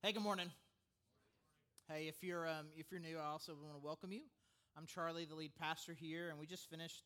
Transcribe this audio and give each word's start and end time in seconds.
Hey, 0.00 0.12
good 0.12 0.22
morning. 0.22 0.48
Hey, 1.88 2.06
if 2.06 2.22
you're 2.22 2.46
um, 2.46 2.66
if 2.76 2.92
you're 2.92 3.00
new, 3.00 3.18
I 3.18 3.32
also 3.32 3.56
want 3.60 3.74
to 3.74 3.84
welcome 3.84 4.12
you. 4.12 4.20
I'm 4.76 4.86
Charlie, 4.86 5.24
the 5.24 5.34
lead 5.34 5.56
pastor 5.60 5.92
here, 5.92 6.28
and 6.28 6.38
we 6.38 6.46
just 6.46 6.70
finished 6.70 7.02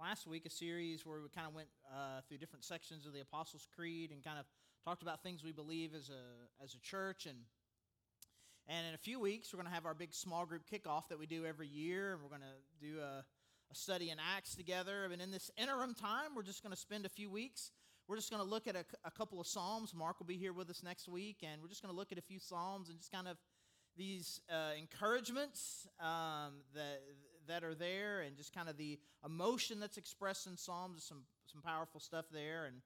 last 0.00 0.28
week 0.28 0.46
a 0.46 0.50
series 0.50 1.04
where 1.04 1.20
we 1.20 1.28
kind 1.28 1.48
of 1.48 1.56
went 1.56 1.66
uh, 1.92 2.20
through 2.28 2.38
different 2.38 2.64
sections 2.64 3.04
of 3.04 3.12
the 3.12 3.20
Apostles' 3.20 3.66
Creed 3.74 4.12
and 4.12 4.22
kind 4.22 4.38
of 4.38 4.44
talked 4.84 5.02
about 5.02 5.24
things 5.24 5.42
we 5.42 5.50
believe 5.50 5.92
as 5.92 6.08
a 6.08 6.62
as 6.62 6.74
a 6.74 6.78
church. 6.78 7.26
And 7.26 7.36
and 8.68 8.86
in 8.86 8.94
a 8.94 8.98
few 8.98 9.18
weeks, 9.18 9.52
we're 9.52 9.56
going 9.56 9.68
to 9.68 9.74
have 9.74 9.84
our 9.84 9.94
big 9.94 10.14
small 10.14 10.46
group 10.46 10.62
kickoff 10.72 11.08
that 11.08 11.18
we 11.18 11.26
do 11.26 11.44
every 11.44 11.66
year, 11.66 12.12
and 12.12 12.22
we're 12.22 12.28
going 12.28 12.42
to 12.42 12.86
do 12.86 13.00
a, 13.00 13.24
a 13.72 13.74
study 13.74 14.10
in 14.10 14.18
Acts 14.36 14.54
together. 14.54 15.02
And 15.12 15.20
in 15.20 15.32
this 15.32 15.50
interim 15.56 15.94
time, 15.94 16.36
we're 16.36 16.44
just 16.44 16.62
going 16.62 16.72
to 16.72 16.80
spend 16.80 17.06
a 17.06 17.08
few 17.10 17.28
weeks 17.28 17.72
we're 18.08 18.16
just 18.16 18.30
going 18.30 18.42
to 18.42 18.48
look 18.48 18.68
at 18.68 18.76
a, 18.76 18.84
a, 19.04 19.10
couple 19.10 19.40
of 19.40 19.46
Psalms. 19.46 19.92
Mark 19.92 20.18
will 20.20 20.26
be 20.26 20.36
here 20.36 20.52
with 20.52 20.70
us 20.70 20.82
next 20.82 21.08
week, 21.08 21.38
and 21.42 21.60
we're 21.60 21.68
just 21.68 21.82
going 21.82 21.92
to 21.92 21.96
look 21.96 22.12
at 22.12 22.18
a 22.18 22.22
few 22.22 22.38
Psalms 22.38 22.88
and 22.88 22.98
just 22.98 23.10
kind 23.10 23.26
of 23.26 23.36
these 23.96 24.40
uh, 24.50 24.78
encouragements 24.78 25.88
um, 26.00 26.60
that, 26.74 27.00
that 27.48 27.64
are 27.64 27.74
there 27.74 28.20
and 28.20 28.36
just 28.36 28.54
kind 28.54 28.68
of 28.68 28.76
the 28.76 28.98
emotion 29.24 29.80
that's 29.80 29.96
expressed 29.96 30.46
in 30.46 30.56
Psalms. 30.56 31.04
Some, 31.04 31.22
some 31.46 31.62
powerful 31.62 31.98
stuff 31.98 32.26
there. 32.32 32.66
And 32.66 32.76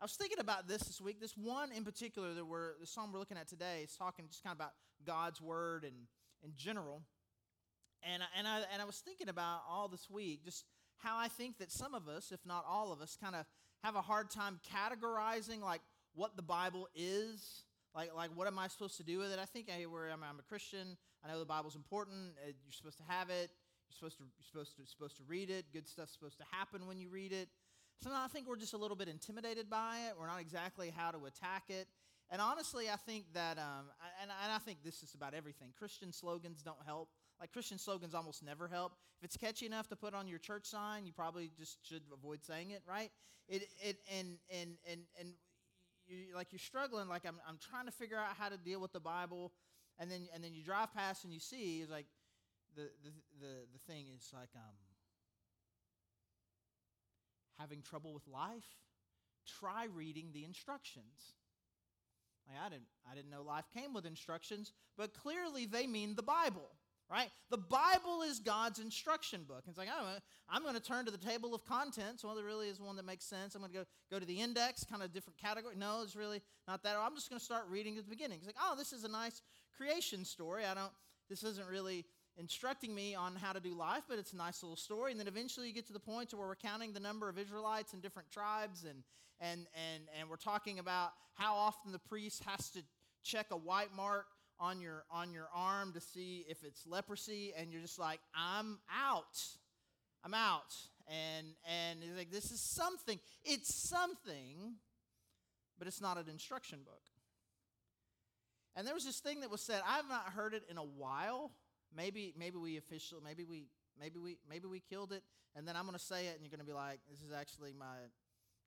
I 0.00 0.04
was 0.04 0.14
thinking 0.14 0.38
about 0.38 0.66
this 0.66 0.82
this 0.82 1.00
week. 1.00 1.20
This 1.20 1.36
one 1.36 1.70
in 1.72 1.84
particular 1.84 2.32
that 2.32 2.46
we're, 2.46 2.78
the 2.80 2.86
Psalm 2.86 3.12
we're 3.12 3.18
looking 3.18 3.36
at 3.36 3.48
today 3.48 3.82
is 3.84 3.94
talking 3.96 4.26
just 4.28 4.42
kind 4.42 4.52
of 4.52 4.58
about 4.58 4.72
God's 5.06 5.42
Word 5.42 5.84
and 5.84 5.94
in 6.42 6.52
general. 6.56 7.02
And 8.02 8.22
I, 8.22 8.26
and, 8.38 8.46
I, 8.46 8.62
and 8.72 8.80
I 8.80 8.84
was 8.84 8.96
thinking 8.96 9.28
about 9.28 9.60
all 9.68 9.88
this 9.88 10.08
week 10.08 10.44
just 10.44 10.64
how 10.98 11.18
I 11.18 11.28
think 11.28 11.58
that 11.58 11.70
some 11.70 11.94
of 11.94 12.08
us, 12.08 12.32
if 12.32 12.40
not 12.46 12.64
all 12.68 12.92
of 12.92 13.00
us, 13.00 13.16
kind 13.20 13.34
of 13.34 13.44
have 13.84 13.96
a 13.96 14.02
hard 14.02 14.30
time 14.30 14.58
categorizing 14.74 15.60
like 15.60 15.82
what 16.14 16.36
the 16.36 16.42
Bible 16.42 16.88
is. 16.94 17.64
Like, 17.94 18.14
like 18.16 18.30
what 18.34 18.46
am 18.46 18.58
I 18.58 18.68
supposed 18.68 18.96
to 18.96 19.04
do 19.04 19.18
with 19.18 19.30
it? 19.30 19.38
I 19.38 19.44
think 19.44 19.68
hey, 19.68 19.84
where 19.84 20.10
I'm, 20.10 20.22
I'm 20.24 20.38
a 20.38 20.42
Christian. 20.42 20.96
I 21.22 21.30
know 21.30 21.38
the 21.38 21.44
Bible's 21.44 21.76
important. 21.76 22.32
Uh, 22.42 22.46
you're 22.46 22.72
supposed 22.72 22.96
to 22.98 23.04
have 23.06 23.28
it. 23.28 23.50
You're 23.86 23.96
supposed 23.98 24.16
to, 24.18 24.24
you're 24.24 24.46
supposed 24.50 24.76
to, 24.76 24.90
supposed 24.90 25.16
to 25.18 25.22
read 25.28 25.50
it. 25.50 25.66
Good 25.72 25.86
stuff's 25.86 26.14
supposed 26.14 26.38
to 26.38 26.44
happen 26.50 26.86
when 26.86 26.98
you 26.98 27.10
read 27.10 27.32
it. 27.32 27.48
Sometimes 28.02 28.24
I 28.24 28.32
think 28.32 28.48
we're 28.48 28.56
just 28.56 28.72
a 28.72 28.78
little 28.78 28.96
bit 28.96 29.08
intimidated 29.08 29.68
by 29.68 29.98
it. 30.08 30.14
We're 30.18 30.26
not 30.26 30.40
exactly 30.40 30.92
how 30.96 31.10
to 31.10 31.26
attack 31.26 31.64
it. 31.68 31.86
And 32.30 32.40
honestly, 32.40 32.88
I 32.88 32.96
think 32.96 33.26
that, 33.34 33.58
um, 33.58 33.92
and, 34.20 34.30
and 34.44 34.52
I 34.52 34.58
think 34.58 34.78
this 34.82 35.02
is 35.02 35.14
about 35.14 35.34
everything. 35.34 35.68
Christian 35.78 36.10
slogans 36.10 36.62
don't 36.62 36.82
help. 36.86 37.10
Like 37.40 37.52
Christian 37.52 37.78
slogans 37.78 38.14
almost 38.14 38.42
never 38.42 38.68
help. 38.68 38.92
If 39.18 39.24
it's 39.24 39.36
catchy 39.36 39.66
enough 39.66 39.88
to 39.88 39.96
put 39.96 40.14
on 40.14 40.28
your 40.28 40.38
church 40.38 40.66
sign, 40.66 41.06
you 41.06 41.12
probably 41.12 41.50
just 41.58 41.78
should 41.86 42.02
avoid 42.12 42.44
saying 42.44 42.70
it, 42.70 42.82
right? 42.88 43.10
It, 43.48 43.68
it 43.82 43.96
and 44.16 44.38
and 44.50 44.76
and 44.90 45.00
and 45.18 45.30
you 46.06 46.34
like 46.34 46.52
you're 46.52 46.58
struggling. 46.58 47.08
Like 47.08 47.24
I'm 47.26 47.36
I'm 47.48 47.58
trying 47.58 47.86
to 47.86 47.92
figure 47.92 48.16
out 48.16 48.36
how 48.38 48.48
to 48.48 48.56
deal 48.56 48.80
with 48.80 48.92
the 48.92 49.00
Bible, 49.00 49.52
and 49.98 50.10
then 50.10 50.28
and 50.34 50.42
then 50.42 50.54
you 50.54 50.62
drive 50.62 50.94
past 50.94 51.24
and 51.24 51.32
you 51.32 51.40
see 51.40 51.80
it's 51.80 51.90
like 51.90 52.06
the 52.76 52.88
the 53.02 53.10
the, 53.40 53.52
the 53.72 53.78
thing 53.92 54.06
is 54.16 54.30
like 54.32 54.50
um 54.54 54.76
having 57.58 57.82
trouble 57.82 58.12
with 58.14 58.26
life. 58.26 58.64
Try 59.60 59.86
reading 59.94 60.30
the 60.32 60.44
instructions. 60.44 61.34
Like 62.48 62.58
I 62.64 62.68
didn't 62.68 62.86
I 63.10 63.14
didn't 63.14 63.30
know 63.30 63.42
life 63.42 63.66
came 63.74 63.92
with 63.92 64.06
instructions, 64.06 64.72
but 64.96 65.12
clearly 65.14 65.66
they 65.66 65.86
mean 65.86 66.14
the 66.14 66.22
Bible 66.22 66.70
right? 67.10 67.28
The 67.50 67.58
Bible 67.58 68.22
is 68.26 68.38
God's 68.38 68.78
instruction 68.78 69.42
book. 69.46 69.64
It's 69.68 69.78
like, 69.78 69.88
oh, 69.94 70.16
I'm 70.48 70.62
going 70.62 70.74
to 70.74 70.80
turn 70.80 71.04
to 71.04 71.10
the 71.10 71.18
table 71.18 71.54
of 71.54 71.64
contents. 71.64 72.24
Well, 72.24 72.34
there 72.34 72.44
really 72.44 72.68
is 72.68 72.80
one 72.80 72.96
that 72.96 73.04
makes 73.04 73.24
sense. 73.24 73.54
I'm 73.54 73.60
going 73.60 73.72
to 73.72 73.78
go, 73.78 73.84
go 74.10 74.18
to 74.18 74.26
the 74.26 74.40
index, 74.40 74.84
kind 74.84 75.02
of 75.02 75.12
different 75.12 75.38
category. 75.38 75.74
No, 75.76 76.02
it's 76.02 76.16
really 76.16 76.40
not 76.66 76.82
that. 76.82 76.96
I'm 76.98 77.14
just 77.14 77.28
going 77.28 77.38
to 77.38 77.44
start 77.44 77.64
reading 77.68 77.98
at 77.98 78.04
the 78.04 78.10
beginning. 78.10 78.38
It's 78.38 78.46
like, 78.46 78.56
oh, 78.60 78.74
this 78.76 78.92
is 78.92 79.04
a 79.04 79.08
nice 79.08 79.42
creation 79.76 80.24
story. 80.24 80.64
I 80.64 80.74
don't, 80.74 80.92
this 81.28 81.42
isn't 81.42 81.68
really 81.68 82.04
instructing 82.36 82.94
me 82.94 83.14
on 83.14 83.36
how 83.36 83.52
to 83.52 83.60
do 83.60 83.74
life, 83.74 84.04
but 84.08 84.18
it's 84.18 84.32
a 84.32 84.36
nice 84.36 84.62
little 84.62 84.76
story. 84.76 85.12
And 85.12 85.20
then 85.20 85.28
eventually 85.28 85.68
you 85.68 85.74
get 85.74 85.86
to 85.86 85.92
the 85.92 86.00
point 86.00 86.32
where 86.34 86.46
we're 86.46 86.56
counting 86.56 86.92
the 86.92 87.00
number 87.00 87.28
of 87.28 87.38
Israelites 87.38 87.94
in 87.94 88.00
different 88.00 88.30
tribes, 88.30 88.84
and, 88.84 89.02
and, 89.40 89.66
and, 89.74 90.04
and 90.18 90.28
we're 90.28 90.36
talking 90.36 90.78
about 90.78 91.10
how 91.34 91.54
often 91.54 91.92
the 91.92 91.98
priest 91.98 92.42
has 92.44 92.70
to 92.70 92.80
check 93.22 93.46
a 93.50 93.56
white 93.56 93.94
mark 93.94 94.26
on 94.60 94.80
your 94.80 95.04
on 95.10 95.32
your 95.32 95.48
arm 95.54 95.92
to 95.92 96.00
see 96.00 96.44
if 96.48 96.62
it's 96.64 96.86
leprosy 96.86 97.52
and 97.56 97.72
you're 97.72 97.82
just 97.82 97.98
like 97.98 98.20
i'm 98.34 98.78
out. 98.90 99.38
I'm 100.24 100.34
out. 100.34 100.74
And 101.06 101.48
and 101.68 102.00
he's 102.02 102.16
like 102.16 102.30
this 102.30 102.50
is 102.50 102.60
something. 102.60 103.18
It's 103.44 103.74
something 103.88 104.76
but 105.78 105.88
it's 105.88 106.00
not 106.00 106.16
an 106.16 106.28
instruction 106.30 106.80
book. 106.84 107.02
And 108.76 108.86
there 108.86 108.94
was 108.94 109.04
this 109.04 109.20
thing 109.20 109.40
that 109.40 109.50
was 109.50 109.60
said. 109.60 109.82
I've 109.86 110.08
not 110.08 110.30
heard 110.30 110.54
it 110.54 110.62
in 110.70 110.78
a 110.78 110.84
while. 110.84 111.52
Maybe 111.94 112.32
maybe 112.38 112.56
we 112.56 112.76
officially 112.76 113.20
maybe 113.24 113.44
we 113.44 113.66
maybe 114.00 114.18
we 114.18 114.38
maybe 114.48 114.66
we 114.66 114.80
killed 114.80 115.12
it 115.12 115.22
and 115.54 115.68
then 115.68 115.76
i'm 115.76 115.84
going 115.84 115.96
to 115.96 116.04
say 116.04 116.26
it 116.26 116.34
and 116.34 116.42
you're 116.42 116.50
going 116.50 116.58
to 116.58 116.66
be 116.66 116.72
like 116.72 116.98
this 117.08 117.20
is 117.20 117.32
actually 117.32 117.72
my 117.78 117.94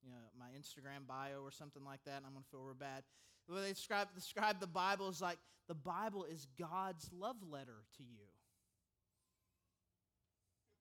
you 0.04 0.12
know, 0.12 0.24
my 0.38 0.48
Instagram 0.56 1.08
bio 1.08 1.42
or 1.44 1.52
something 1.52 1.84
like 1.84 2.04
that, 2.06 2.18
and 2.18 2.26
I'm 2.26 2.34
going 2.34 2.44
to 2.44 2.50
feel 2.50 2.64
real 2.64 2.78
bad. 2.78 3.04
Where 3.48 3.62
they 3.62 3.70
describe, 3.70 4.08
describe 4.14 4.60
the 4.60 4.68
Bible 4.68 5.08
as 5.08 5.22
like 5.22 5.38
the 5.68 5.76
Bible 5.76 6.26
is 6.26 6.48
God's 6.60 7.10
love 7.14 7.38
letter 7.50 7.84
to 7.98 8.04
you. 8.04 8.28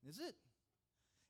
Is 0.09 0.19
it? 0.19 0.35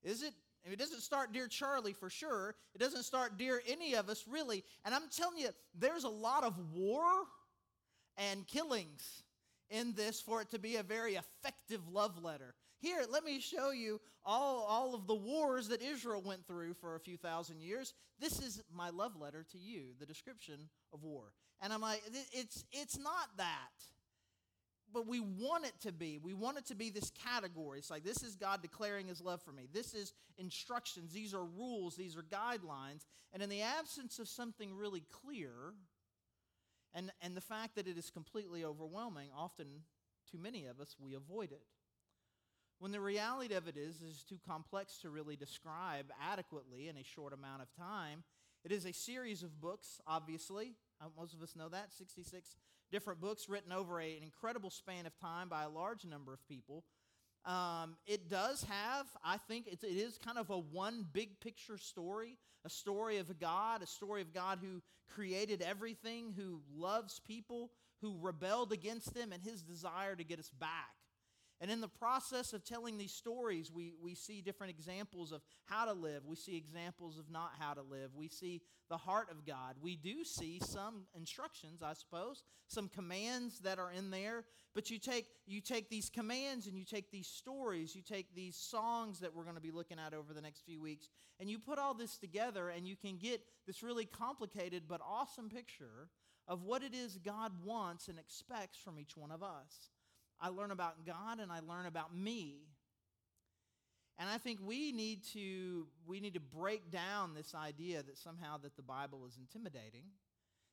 Is 0.03 0.23
it? 0.23 0.35
It 0.71 0.79
doesn't 0.79 1.01
start 1.01 1.33
Dear 1.33 1.47
Charlie 1.47 1.93
for 1.93 2.11
sure. 2.11 2.57
It 2.75 2.79
doesn't 2.79 3.05
start 3.05 3.39
Dear 3.39 3.63
any 3.69 3.95
of 3.95 4.09
us 4.09 4.25
really. 4.29 4.65
And 4.85 4.95
I'm 4.95 5.09
telling 5.15 5.39
you, 5.39 5.51
there's 5.79 6.05
a 6.05 6.09
lot 6.09 6.43
of 6.43 6.55
war 6.73 7.05
and 8.17 8.47
killings 8.47 9.23
in 9.71 9.93
this 9.95 10.21
for 10.21 10.43
it 10.43 10.51
to 10.51 10.59
be 10.59 10.77
a 10.77 10.83
very 10.83 11.15
effective 11.15 11.81
love 11.89 12.23
letter. 12.23 12.55
Here, 12.87 13.05
let 13.11 13.25
me 13.25 13.41
show 13.41 13.73
you 13.73 14.01
all, 14.25 14.65
all 14.69 14.95
of 14.95 15.09
the 15.09 15.15
wars 15.15 15.67
that 15.69 15.83
Israel 15.83 16.23
went 16.25 16.47
through 16.47 16.75
for 16.75 16.95
a 16.95 17.01
few 17.01 17.17
thousand 17.17 17.61
years. 17.61 17.95
This 18.21 18.41
is 18.41 18.63
my 18.73 18.91
love 18.91 19.21
letter 19.21 19.45
to 19.51 19.59
you, 19.59 19.87
the 19.99 20.07
description 20.07 20.55
of 20.93 21.03
war. 21.03 21.33
And 21.61 21.73
I'm 21.73 21.81
like, 21.81 22.01
it's, 22.31 22.65
it's 22.71 22.97
not 22.97 23.37
that. 23.39 23.73
But 24.95 25.09
we 25.09 25.19
want 25.19 25.65
it 25.65 25.73
to 25.81 25.91
be. 25.91 26.21
We 26.23 26.33
want 26.33 26.59
it 26.59 26.67
to 26.67 26.77
be 26.77 26.91
this 26.91 27.11
category. 27.11 27.81
It's 27.81 27.91
like, 27.91 28.05
this 28.05 28.23
is 28.23 28.37
God 28.37 28.63
declaring 28.63 29.09
his 29.09 29.21
love 29.21 29.43
for 29.43 29.51
me. 29.51 29.67
This 29.73 29.93
is 29.93 30.13
instructions. 30.39 31.13
These 31.13 31.35
are 31.35 31.45
rules. 31.45 31.97
These 31.97 32.17
are 32.17 32.23
guidelines. 32.23 33.05
And 33.33 33.43
in 33.43 33.49
the 33.49 33.63
absence 33.63 34.21
of 34.21 34.29
something 34.29 34.73
really 34.77 35.03
clear, 35.25 35.51
and, 36.95 37.11
and 37.21 37.37
the 37.37 37.41
fact 37.41 37.75
that 37.75 37.89
it 37.89 37.99
is 37.99 38.11
completely 38.11 38.65
overwhelming, 38.65 39.31
often 39.37 39.67
too 40.31 40.39
many 40.39 40.67
of 40.67 40.79
us, 40.81 40.95
we 41.01 41.15
avoid 41.15 41.51
it. 41.51 41.63
When 42.79 42.93
the 42.93 43.01
reality 43.01 43.55
of 43.55 43.69
it 43.69 43.77
is, 43.77 44.03
is 44.03 44.23
too 44.29 44.39
complex 44.47 44.99
to 44.99 45.11
really 45.11 45.37
describe 45.37 46.07
adequately 46.23 46.89
in 46.89 46.97
a 46.99 47.05
short 47.05 47.33
amount 47.33 47.63
of 47.63 47.69
time. 47.75 48.23
It 48.65 48.73
is 48.73 48.85
a 48.85 48.93
series 48.93 49.43
of 49.43 49.61
books, 49.61 50.01
obviously. 50.07 50.75
Uh, 51.01 51.07
most 51.17 51.33
of 51.33 51.43
us 51.43 51.57
know 51.57 51.71
that 51.71 51.93
66 51.93 52.57
different 52.91 53.21
books 53.21 53.49
written 53.49 53.73
over 53.73 54.01
a, 54.01 54.17
an 54.17 54.23
incredible 54.23 54.71
span 54.71 55.07
of 55.07 55.19
time 55.19 55.49
by 55.49 55.63
a 55.63 55.69
large 55.69 56.05
number 56.05 56.35
of 56.35 56.47
people. 56.47 56.85
Um, 57.47 57.97
it 58.07 58.29
does 58.29 58.65
have, 58.65 59.07
I 59.25 59.39
think, 59.39 59.69
it 59.69 59.83
is 59.83 60.19
kind 60.19 60.37
of 60.37 60.51
a 60.51 60.59
one 60.59 61.07
big 61.13 61.41
picture 61.41 61.79
story, 61.79 62.37
a 62.65 62.69
story 62.69 63.19
of 63.19 63.39
God, 63.39 63.83
a 63.83 63.87
story 63.87 64.21
of 64.21 64.35
God 64.35 64.59
who 64.61 64.83
created 65.15 65.63
everything, 65.63 66.35
who 66.37 66.61
loves 66.77 67.21
people, 67.21 67.71
who 68.03 68.19
rebelled 68.21 68.73
against 68.73 69.15
them, 69.15 69.33
and 69.33 69.43
his 69.43 69.63
desire 69.63 70.15
to 70.17 70.25
get 70.25 70.41
us 70.41 70.51
back. 70.51 70.91
And 71.61 71.71
in 71.71 71.81
the 71.81 71.89
process 71.89 72.53
of 72.53 72.65
telling 72.65 72.99
these 72.99 73.13
stories, 73.13 73.73
we, 73.73 73.95
we 74.03 74.15
see 74.15 74.43
different 74.43 74.71
examples 74.71 75.33
of 75.33 75.41
how 75.65 75.87
to 75.87 75.93
live. 75.93 76.27
We 76.27 76.37
see 76.37 76.57
examples 76.57 77.19
of 77.19 77.31
not 77.31 77.53
how 77.59 77.73
to 77.75 77.83
live. 77.83 78.11
We 78.15 78.29
see 78.29 78.61
the 78.91 78.99
heart 78.99 79.29
of 79.31 79.47
God. 79.47 79.77
We 79.81 79.97
do 79.97 80.23
see 80.23 80.61
some 80.63 81.07
instructions, 81.17 81.83
I 81.83 81.95
suppose, 81.95 82.43
some 82.69 82.89
commands 82.89 83.61
that 83.61 83.79
are 83.79 83.91
in 83.91 84.11
there. 84.11 84.45
But 84.75 84.91
you 84.91 84.99
take, 84.99 85.27
you 85.47 85.63
take 85.63 85.89
these 85.89 86.11
commands 86.11 86.67
and 86.67 86.77
you 86.77 86.85
take 86.85 87.11
these 87.11 87.27
stories, 87.27 87.97
you 87.97 88.03
take 88.03 88.35
these 88.35 88.57
songs 88.57 89.21
that 89.21 89.35
we're 89.35 89.45
going 89.45 89.57
to 89.57 89.63
be 89.63 89.71
looking 89.71 89.99
at 89.99 90.13
over 90.13 90.35
the 90.35 90.43
next 90.43 90.67
few 90.67 90.83
weeks, 90.83 91.09
and 91.41 91.49
you 91.49 91.59
put 91.59 91.79
all 91.79 91.95
this 91.95 92.19
together, 92.19 92.69
and 92.69 92.87
you 92.87 92.95
can 92.95 93.17
get 93.17 93.41
this 93.67 93.83
really 93.83 94.05
complicated 94.05 94.83
but 94.87 95.01
awesome 95.01 95.49
picture 95.49 96.11
of 96.47 96.63
what 96.63 96.83
it 96.83 96.95
is 96.95 97.17
God 97.17 97.53
wants 97.65 98.09
and 98.09 98.19
expects 98.19 98.79
from 98.79 98.99
each 98.99 99.17
one 99.17 99.31
of 99.31 99.43
us. 99.43 99.91
I 100.41 100.49
learn 100.49 100.71
about 100.71 101.07
God 101.07 101.41
and 101.41 101.51
I 101.51 101.61
learn 101.61 101.87
about 101.87 102.15
me. 102.15 102.67
And 104.19 104.29
I 104.29 104.39
think 104.39 104.61
we 104.65 104.93
need 104.93 105.25
to 105.35 105.87
we 106.07 106.21
need 106.21 106.35
to 106.35 106.41
break 106.41 106.91
down 106.91 107.35
this 107.35 107.55
idea 107.55 108.03
that 108.03 108.17
somehow 108.17 108.57
that 108.59 108.77
the 108.77 108.83
Bible 108.83 109.27
is 109.27 109.37
intimidating, 109.39 110.05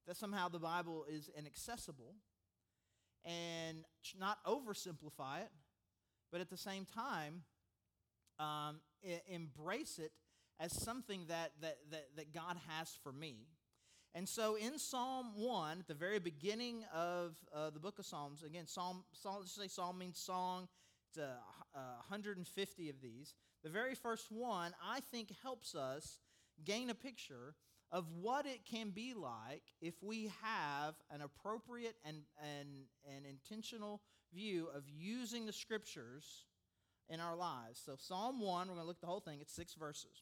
that 0.08 0.16
somehow 0.16 0.48
the 0.48 0.60
Bible 0.60 1.06
is 1.10 1.30
inaccessible, 1.38 2.16
and 3.26 3.84
not 4.18 4.38
oversimplify 4.46 5.42
it, 5.42 5.52
but 6.32 6.40
at 6.40 6.50
the 6.50 6.58
same 6.58 6.86
time 6.86 7.44
um, 8.40 8.80
embrace 9.30 10.00
it 10.00 10.12
as 10.60 10.72
something 10.72 11.26
that, 11.28 11.52
that, 11.62 11.78
that, 11.92 12.08
that 12.16 12.34
God 12.34 12.58
has 12.70 12.98
for 13.04 13.12
me. 13.12 13.48
And 14.16 14.30
so 14.30 14.56
in 14.56 14.78
Psalm 14.78 15.32
1, 15.36 15.80
at 15.80 15.88
the 15.88 15.96
very 15.96 16.20
beginning 16.20 16.84
of 16.94 17.36
uh, 17.54 17.72
the 17.72 17.80
book 17.80 17.98
of 17.98 18.06
Psalms, 18.06 18.44
again, 18.44 18.68
Psalm, 18.68 19.04
Psalm, 19.12 19.38
let's 19.40 19.54
say 19.54 19.68
Psalm 19.68 19.98
means 19.98 20.20
song, 20.20 20.68
it's 21.10 21.18
a, 21.18 21.38
a 21.76 21.80
150 22.08 22.90
of 22.90 23.02
these. 23.02 23.34
The 23.64 23.70
very 23.70 23.96
first 23.96 24.32
one, 24.32 24.74
I 24.88 25.00
think, 25.12 25.30
helps 25.42 25.74
us 25.74 26.20
gain 26.64 26.92
a 26.92 26.96
picture 26.96 27.56
of 27.92 28.06
what 28.22 28.46
it 28.46 28.66
can 28.66 28.92
be 28.92 29.16
like 29.16 29.64
if 29.82 29.96
we 30.04 30.32
have 30.44 30.94
an 31.10 31.22
appropriate 31.22 31.96
and, 32.06 32.18
and, 32.40 32.68
and 33.16 33.26
intentional 33.26 34.02
view 34.32 34.68
of 34.76 34.84
using 34.88 35.48
the 35.48 35.54
scriptures 35.54 36.46
in 37.10 37.20
our 37.20 37.36
lives. 37.36 37.82
So, 37.84 37.96
Psalm 37.98 38.40
1, 38.40 38.68
we're 38.68 38.76
going 38.76 38.84
to 38.84 38.88
look 38.88 38.98
at 38.98 39.02
the 39.02 39.08
whole 39.08 39.20
thing, 39.20 39.40
it's 39.42 39.54
six 39.54 39.74
verses. 39.74 40.22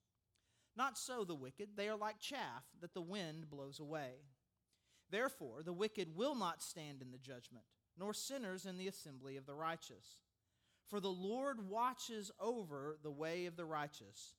Not 0.75 0.97
so 0.97 1.23
the 1.23 1.35
wicked, 1.35 1.69
they 1.75 1.89
are 1.89 1.97
like 1.97 2.19
chaff 2.19 2.63
that 2.79 2.93
the 2.93 3.01
wind 3.01 3.49
blows 3.49 3.79
away. 3.79 4.13
Therefore, 5.09 5.61
the 5.63 5.73
wicked 5.73 6.15
will 6.15 6.35
not 6.35 6.63
stand 6.63 7.01
in 7.01 7.11
the 7.11 7.17
judgment, 7.17 7.65
nor 7.97 8.13
sinners 8.13 8.65
in 8.65 8.77
the 8.77 8.87
assembly 8.87 9.35
of 9.35 9.45
the 9.45 9.53
righteous. 9.53 10.21
For 10.87 10.99
the 10.99 11.09
Lord 11.09 11.69
watches 11.69 12.31
over 12.39 12.97
the 13.03 13.11
way 13.11 13.45
of 13.45 13.57
the 13.57 13.65
righteous, 13.65 14.35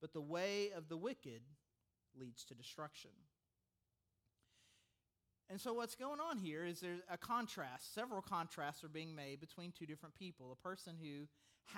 but 0.00 0.12
the 0.12 0.22
way 0.22 0.70
of 0.74 0.88
the 0.88 0.96
wicked 0.96 1.42
leads 2.18 2.44
to 2.44 2.54
destruction. 2.54 3.10
And 5.54 5.60
so, 5.60 5.72
what's 5.72 5.94
going 5.94 6.18
on 6.18 6.38
here 6.38 6.66
is 6.66 6.80
there's 6.80 6.98
a 7.08 7.16
contrast. 7.16 7.94
Several 7.94 8.20
contrasts 8.20 8.82
are 8.82 8.88
being 8.88 9.14
made 9.14 9.38
between 9.38 9.70
two 9.70 9.86
different 9.86 10.16
people. 10.16 10.50
A 10.50 10.68
person 10.68 10.96
who 11.00 11.28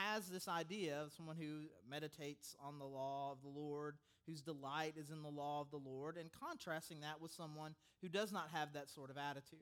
has 0.01 0.29
this 0.29 0.49
idea 0.49 0.99
of 1.03 1.13
someone 1.13 1.37
who 1.37 1.67
meditates 1.87 2.57
on 2.59 2.79
the 2.79 2.87
law 2.87 3.33
of 3.33 3.43
the 3.43 3.51
Lord, 3.51 3.97
whose 4.27 4.41
delight 4.41 4.95
is 4.97 5.11
in 5.11 5.21
the 5.21 5.29
law 5.29 5.61
of 5.61 5.71
the 5.71 5.77
Lord, 5.77 6.17
and 6.17 6.31
contrasting 6.33 7.03
that 7.03 7.21
with 7.21 7.33
someone 7.33 7.75
who 8.01 8.09
does 8.09 8.33
not 8.33 8.49
have 8.55 8.73
that 8.73 8.89
sort 8.89 9.11
of 9.11 9.19
attitude. 9.19 9.59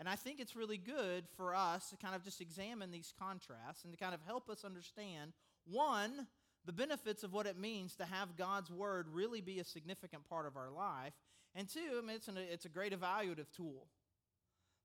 And 0.00 0.08
I 0.08 0.16
think 0.16 0.40
it's 0.40 0.56
really 0.56 0.76
good 0.76 1.26
for 1.36 1.54
us 1.54 1.90
to 1.90 1.96
kind 1.96 2.16
of 2.16 2.24
just 2.24 2.40
examine 2.40 2.90
these 2.90 3.14
contrasts 3.16 3.84
and 3.84 3.92
to 3.92 4.04
kind 4.04 4.16
of 4.16 4.20
help 4.26 4.50
us 4.50 4.64
understand 4.64 5.32
one, 5.64 6.26
the 6.66 6.72
benefits 6.72 7.22
of 7.22 7.32
what 7.32 7.46
it 7.46 7.56
means 7.56 7.94
to 7.94 8.04
have 8.04 8.36
God's 8.36 8.72
word 8.72 9.06
really 9.12 9.40
be 9.40 9.60
a 9.60 9.64
significant 9.64 10.28
part 10.28 10.48
of 10.48 10.56
our 10.56 10.72
life, 10.72 11.14
and 11.54 11.68
two, 11.68 11.80
I 11.98 12.00
mean, 12.00 12.16
it's, 12.16 12.28
an, 12.28 12.36
it's 12.38 12.64
a 12.64 12.68
great 12.68 12.98
evaluative 12.98 13.50
tool. 13.54 13.86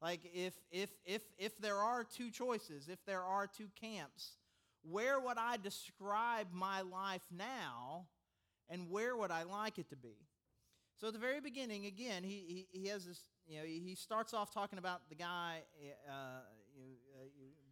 Like 0.01 0.21
if, 0.33 0.53
if, 0.71 0.89
if, 1.05 1.21
if 1.37 1.57
there 1.59 1.77
are 1.77 2.03
two 2.03 2.29
choices, 2.29 2.87
if 2.87 3.03
there 3.05 3.23
are 3.23 3.47
two 3.47 3.69
camps, 3.79 4.37
where 4.83 5.19
would 5.19 5.37
I 5.37 5.57
describe 5.57 6.47
my 6.51 6.81
life 6.81 7.23
now 7.35 8.05
and 8.69 8.89
where 8.89 9.15
would 9.15 9.31
I 9.31 9.43
like 9.43 9.79
it 9.79 9.89
to 9.89 9.95
be? 9.95 10.15
So 10.99 11.07
at 11.07 11.13
the 11.13 11.19
very 11.19 11.39
beginning, 11.39 11.85
again, 11.85 12.23
he, 12.23 12.67
he, 12.71 12.79
he 12.79 12.87
has 12.87 13.05
this, 13.05 13.21
you 13.47 13.57
know, 13.57 13.65
he 13.65 13.95
starts 13.95 14.33
off 14.33 14.53
talking 14.53 14.79
about 14.79 15.09
the 15.09 15.15
guy, 15.15 15.61
uh, 16.07 16.41
you 16.75 16.95
uh, 17.15 17.25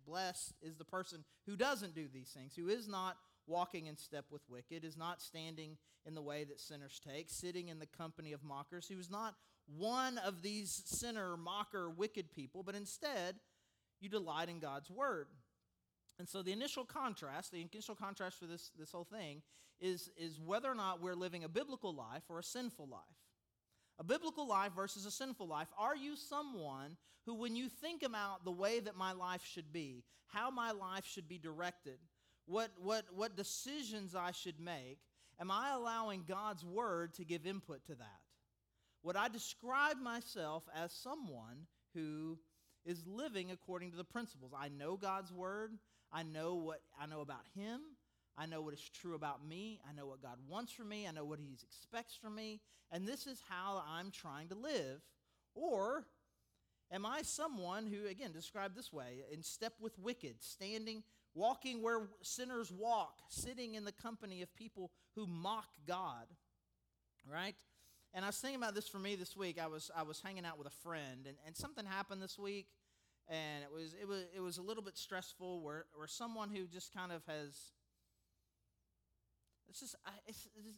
blessed 0.05 0.53
is 0.61 0.75
the 0.75 0.85
person 0.85 1.23
who 1.45 1.55
doesn't 1.55 1.95
do 1.95 2.07
these 2.11 2.29
things, 2.29 2.53
who 2.55 2.69
is 2.69 2.87
not 2.87 3.17
walking 3.47 3.87
in 3.87 3.97
step 3.97 4.25
with 4.31 4.41
wicked, 4.49 4.83
is 4.83 4.97
not 4.97 5.21
standing 5.21 5.77
in 6.05 6.15
the 6.15 6.21
way 6.21 6.43
that 6.43 6.59
sinners 6.59 6.99
take, 7.05 7.29
sitting 7.29 7.69
in 7.69 7.79
the 7.79 7.85
company 7.85 8.31
of 8.31 8.43
mockers, 8.43 8.87
who 8.87 8.99
is 8.99 9.09
not 9.09 9.35
one 9.67 10.17
of 10.19 10.41
these 10.41 10.83
sinner, 10.85 11.35
mocker, 11.37 11.89
wicked 11.89 12.31
people, 12.31 12.63
but 12.63 12.75
instead 12.75 13.35
you 13.99 14.09
delight 14.09 14.49
in 14.49 14.59
God's 14.59 14.89
word. 14.89 15.27
And 16.19 16.29
so 16.29 16.41
the 16.41 16.51
initial 16.51 16.85
contrast, 16.85 17.51
the 17.51 17.65
initial 17.73 17.95
contrast 17.95 18.39
for 18.39 18.45
this, 18.45 18.71
this 18.77 18.91
whole 18.91 19.05
thing 19.05 19.41
is, 19.79 20.09
is 20.17 20.39
whether 20.39 20.69
or 20.69 20.75
not 20.75 21.01
we're 21.01 21.15
living 21.15 21.43
a 21.43 21.49
biblical 21.49 21.93
life 21.93 22.23
or 22.29 22.39
a 22.39 22.43
sinful 22.43 22.87
life. 22.87 23.01
A 23.99 24.03
biblical 24.03 24.47
life 24.47 24.73
versus 24.75 25.05
a 25.05 25.11
sinful 25.11 25.47
life. 25.47 25.67
Are 25.77 25.95
you 25.95 26.15
someone 26.15 26.97
who, 27.25 27.33
when 27.35 27.55
you 27.55 27.69
think 27.69 28.03
about 28.03 28.45
the 28.45 28.51
way 28.51 28.79
that 28.79 28.95
my 28.95 29.13
life 29.13 29.43
should 29.45 29.71
be, 29.73 30.03
how 30.27 30.51
my 30.51 30.71
life 30.71 31.05
should 31.05 31.27
be 31.27 31.37
directed, 31.37 31.97
what, 32.45 32.71
what, 32.81 33.05
what 33.13 33.35
decisions 33.35 34.15
I 34.15 34.31
should 34.31 34.59
make, 34.59 34.99
am 35.39 35.51
I 35.51 35.71
allowing 35.73 36.23
God's 36.27 36.63
word 36.63 37.13
to 37.15 37.25
give 37.25 37.45
input 37.45 37.85
to 37.85 37.95
that? 37.95 38.19
Would 39.03 39.15
I 39.15 39.27
describe 39.27 39.97
myself 40.01 40.63
as 40.75 40.91
someone 40.91 41.67
who 41.93 42.37
is 42.85 43.05
living 43.05 43.51
according 43.51 43.91
to 43.91 43.97
the 43.97 44.03
principles? 44.03 44.51
I 44.57 44.69
know 44.69 44.95
God's 44.95 45.31
word. 45.31 45.73
I 46.11 46.23
know 46.23 46.55
what 46.55 46.81
I 46.99 47.05
know 47.05 47.21
about 47.21 47.45
him. 47.55 47.81
I 48.37 48.45
know 48.45 48.61
what 48.61 48.73
is 48.73 48.89
true 48.89 49.15
about 49.15 49.45
me. 49.47 49.79
I 49.89 49.93
know 49.93 50.07
what 50.07 50.21
God 50.21 50.37
wants 50.47 50.71
from 50.71 50.89
me. 50.89 51.07
I 51.07 51.11
know 51.11 51.25
what 51.25 51.39
he 51.39 51.55
expects 51.63 52.15
from 52.15 52.35
me. 52.35 52.61
And 52.91 53.07
this 53.07 53.27
is 53.27 53.41
how 53.47 53.83
I'm 53.87 54.11
trying 54.11 54.49
to 54.49 54.55
live. 54.55 55.01
Or 55.53 56.05
am 56.91 57.05
I 57.05 57.21
someone 57.21 57.87
who, 57.87 58.07
again, 58.07 58.31
described 58.31 58.75
this 58.75 58.91
way, 58.91 59.23
in 59.31 59.41
step 59.41 59.73
with 59.79 59.97
wicked, 59.97 60.35
standing 60.41 61.03
walking 61.35 61.83
where 61.83 62.07
sinners 62.21 62.71
walk, 62.71 63.19
sitting 63.29 63.75
in 63.75 63.85
the 63.85 63.91
company 63.91 64.41
of 64.41 64.55
people 64.55 64.91
who 65.15 65.27
mock 65.27 65.67
God, 65.85 66.25
right? 67.31 67.55
And 68.13 68.23
I 68.23 68.29
was 68.29 68.37
thinking 68.37 68.59
about 68.59 68.73
this 68.73 68.87
for 68.87 68.97
me 68.97 69.15
this 69.15 69.35
week. 69.35 69.59
I 69.61 69.67
was 69.67 69.91
I 69.95 70.03
was 70.03 70.21
hanging 70.21 70.45
out 70.45 70.57
with 70.57 70.67
a 70.67 70.77
friend, 70.81 71.27
and, 71.27 71.35
and 71.45 71.55
something 71.55 71.85
happened 71.85 72.21
this 72.21 72.39
week, 72.39 72.67
and 73.27 73.63
it 73.63 73.71
was 73.71 73.93
it 74.01 74.07
was 74.07 74.23
it 74.35 74.39
was 74.39 74.57
a 74.57 74.61
little 74.61 74.83
bit 74.83 74.97
stressful. 74.97 75.61
Where 75.61 75.85
where 75.95 76.07
someone 76.07 76.49
who 76.49 76.65
just 76.65 76.93
kind 76.93 77.11
of 77.11 77.21
has 77.27 77.73
it's 79.69 79.81
just 79.81 79.95
it's, 80.25 80.47
it's 80.55 80.77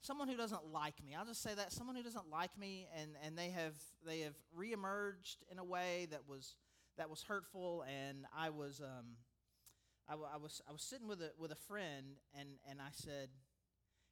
someone 0.00 0.28
who 0.28 0.36
doesn't 0.36 0.72
like 0.72 1.02
me. 1.04 1.14
I'll 1.14 1.26
just 1.26 1.42
say 1.42 1.54
that 1.54 1.72
someone 1.72 1.96
who 1.96 2.02
doesn't 2.02 2.30
like 2.30 2.56
me, 2.58 2.88
and 2.98 3.10
and 3.24 3.36
they 3.36 3.50
have 3.50 3.74
they 4.06 4.20
have 4.20 4.34
reemerged 4.58 5.36
in 5.50 5.58
a 5.58 5.64
way 5.64 6.08
that 6.10 6.26
was 6.26 6.56
that 6.96 7.10
was 7.10 7.22
hurtful, 7.22 7.84
and 7.86 8.24
I 8.34 8.48
was 8.48 8.80
um 8.80 9.16
I, 10.12 10.36
was 10.36 10.60
I 10.68 10.72
was 10.72 10.82
sitting 10.82 11.08
with 11.08 11.20
a 11.20 11.30
with 11.38 11.52
a 11.52 11.56
friend 11.68 12.18
and 12.38 12.48
and 12.68 12.80
I 12.80 12.90
said, 12.92 13.28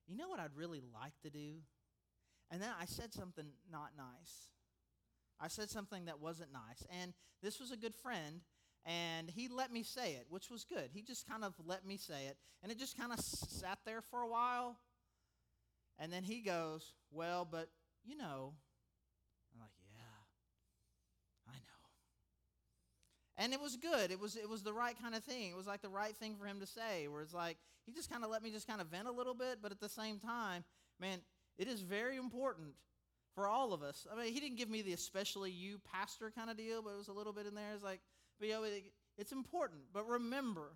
you 0.07 0.16
know 0.16 0.28
what 0.28 0.40
I'd 0.40 0.57
really 0.57 0.80
like 0.80 1.12
to 1.23 1.30
do, 1.30 1.57
and 2.50 2.61
then 2.61 2.71
I 2.80 2.85
said 2.85 3.12
something 3.12 3.47
not 3.71 3.90
nice. 3.97 4.49
I 5.40 5.49
said 5.49 5.71
something 5.71 6.04
that 6.07 6.21
wasn't 6.21 6.52
nice, 6.52 6.85
and 7.00 7.12
this 7.42 7.61
was 7.61 7.71
a 7.71 7.76
good 7.76 7.95
friend, 7.95 8.40
and 8.85 9.30
he 9.30 9.49
let 9.49 9.73
me 9.73 9.83
say 9.83 10.12
it, 10.12 10.26
which 10.28 10.50
was 10.50 10.64
good. 10.64 10.90
He 10.92 11.02
just 11.02 11.28
kind 11.28 11.45
of 11.45 11.54
let 11.64 11.87
me 11.87 11.97
say 11.97 12.26
it, 12.26 12.37
and 12.62 12.71
it 12.71 12.78
just 12.78 12.99
kind 12.99 13.12
of 13.12 13.21
sat 13.21 13.78
there 13.87 14.02
for 14.02 14.21
a 14.21 14.28
while, 14.28 14.76
and 15.99 16.12
then 16.12 16.25
he 16.25 16.40
goes, 16.40 16.92
"Well, 17.11 17.47
but 17.50 17.69
you 18.04 18.16
know." 18.16 18.54
And 23.40 23.54
it 23.54 23.61
was 23.61 23.76
good. 23.76 24.11
It 24.11 24.20
was 24.20 24.37
it 24.37 24.49
was 24.49 24.62
the 24.62 24.73
right 24.73 24.94
kind 25.02 25.14
of 25.14 25.25
thing. 25.25 25.50
It 25.50 25.56
was 25.56 25.66
like 25.66 25.80
the 25.80 25.88
right 25.88 26.14
thing 26.14 26.37
for 26.37 26.44
him 26.44 26.61
to 26.61 26.66
say. 26.66 27.09
Where 27.09 27.23
it's 27.23 27.32
like 27.32 27.56
he 27.87 27.92
just 27.92 28.11
kind 28.11 28.23
of 28.23 28.30
let 28.30 28.42
me 28.42 28.50
just 28.50 28.68
kind 28.68 28.82
of 28.82 28.88
vent 28.88 29.09
a 29.09 29.12
little 29.12 29.32
bit, 29.32 29.61
but 29.62 29.73
at 29.73 29.80
the 29.80 29.88
same 29.88 30.18
time, 30.18 30.62
man, 31.00 31.20
it 31.56 31.66
is 31.66 31.80
very 31.80 32.18
important 32.18 32.75
for 33.35 33.49
all 33.49 33.73
of 33.73 33.82
us. 33.82 34.06
I 34.12 34.23
mean, 34.23 34.32
he 34.35 34.40
didn't 34.40 34.59
give 34.59 34.68
me 34.68 34.82
the 34.82 34.92
especially 34.92 35.50
you 35.50 35.80
pastor 35.90 36.30
kind 36.30 36.50
of 36.50 36.59
deal, 36.59 36.82
but 36.82 36.90
it 36.90 36.99
was 36.99 37.09
a 37.09 37.14
little 37.14 37.32
bit 37.32 37.47
in 37.47 37.54
there. 37.54 37.73
It's 37.75 37.82
like, 37.82 38.00
but 38.38 38.49
you 38.49 38.54
know, 38.54 38.64
it, 38.64 38.92
it's 39.16 39.32
important. 39.32 39.80
But 39.90 40.06
remember, 40.06 40.73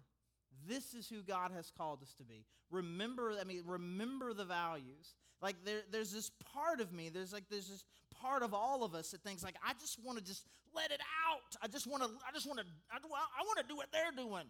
this 0.67 0.95
is 0.95 1.09
who 1.09 1.23
God 1.23 1.51
has 1.55 1.71
called 1.77 2.03
us 2.03 2.15
to 2.19 2.25
be. 2.25 2.45
Remember, 2.71 3.33
I 3.41 3.45
mean, 3.45 3.63
remember 3.67 4.33
the 4.33 4.45
values. 4.45 5.15
Like 5.43 5.57
there, 5.65 5.81
there's 5.91 6.13
this 6.13 6.31
part 6.53 6.81
of 6.81 6.93
me, 6.93 7.11
there's 7.11 7.33
like 7.33 7.45
there's 7.51 7.69
this 7.69 7.85
part 8.21 8.43
of 8.43 8.55
all 8.55 8.85
of 8.85 8.95
us 8.95 9.11
that 9.11 9.23
thinks 9.23 9.43
like, 9.43 9.57
I 9.67 9.73
just 9.81 9.99
want 10.03 10.19
to 10.19 10.25
just 10.25 10.47
let 10.75 10.91
it 10.91 11.01
out. 11.29 11.57
I 11.63 11.69
just 11.69 11.87
want 11.87 12.03
to, 12.03 12.09
I 12.09 12.33
just 12.33 12.47
want 12.47 12.59
to, 12.61 12.67
I, 12.91 12.97
I 12.97 13.45
want 13.45 13.59
to 13.59 13.65
do 13.69 13.77
what 13.77 13.89
they're 13.93 14.13
doing. 14.17 14.45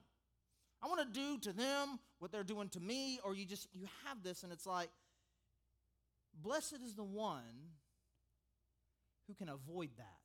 I 0.83 0.87
want 0.87 1.01
to 1.01 1.21
do 1.21 1.39
to 1.39 1.53
them 1.57 1.99
what 2.19 2.31
they're 2.31 2.45
doing 2.45 2.69
to 2.71 2.81
me. 2.81 3.19
Or 3.25 3.35
you 3.35 3.47
just, 3.47 3.69
you 3.73 3.87
have 4.07 4.23
this 4.23 4.43
and 4.43 4.53
it's 4.53 4.67
like, 4.67 4.91
blessed 6.43 6.79
is 6.85 6.95
the 6.95 7.05
one 7.05 7.73
who 9.27 9.35
can 9.35 9.49
avoid 9.49 9.91
that. 9.97 10.24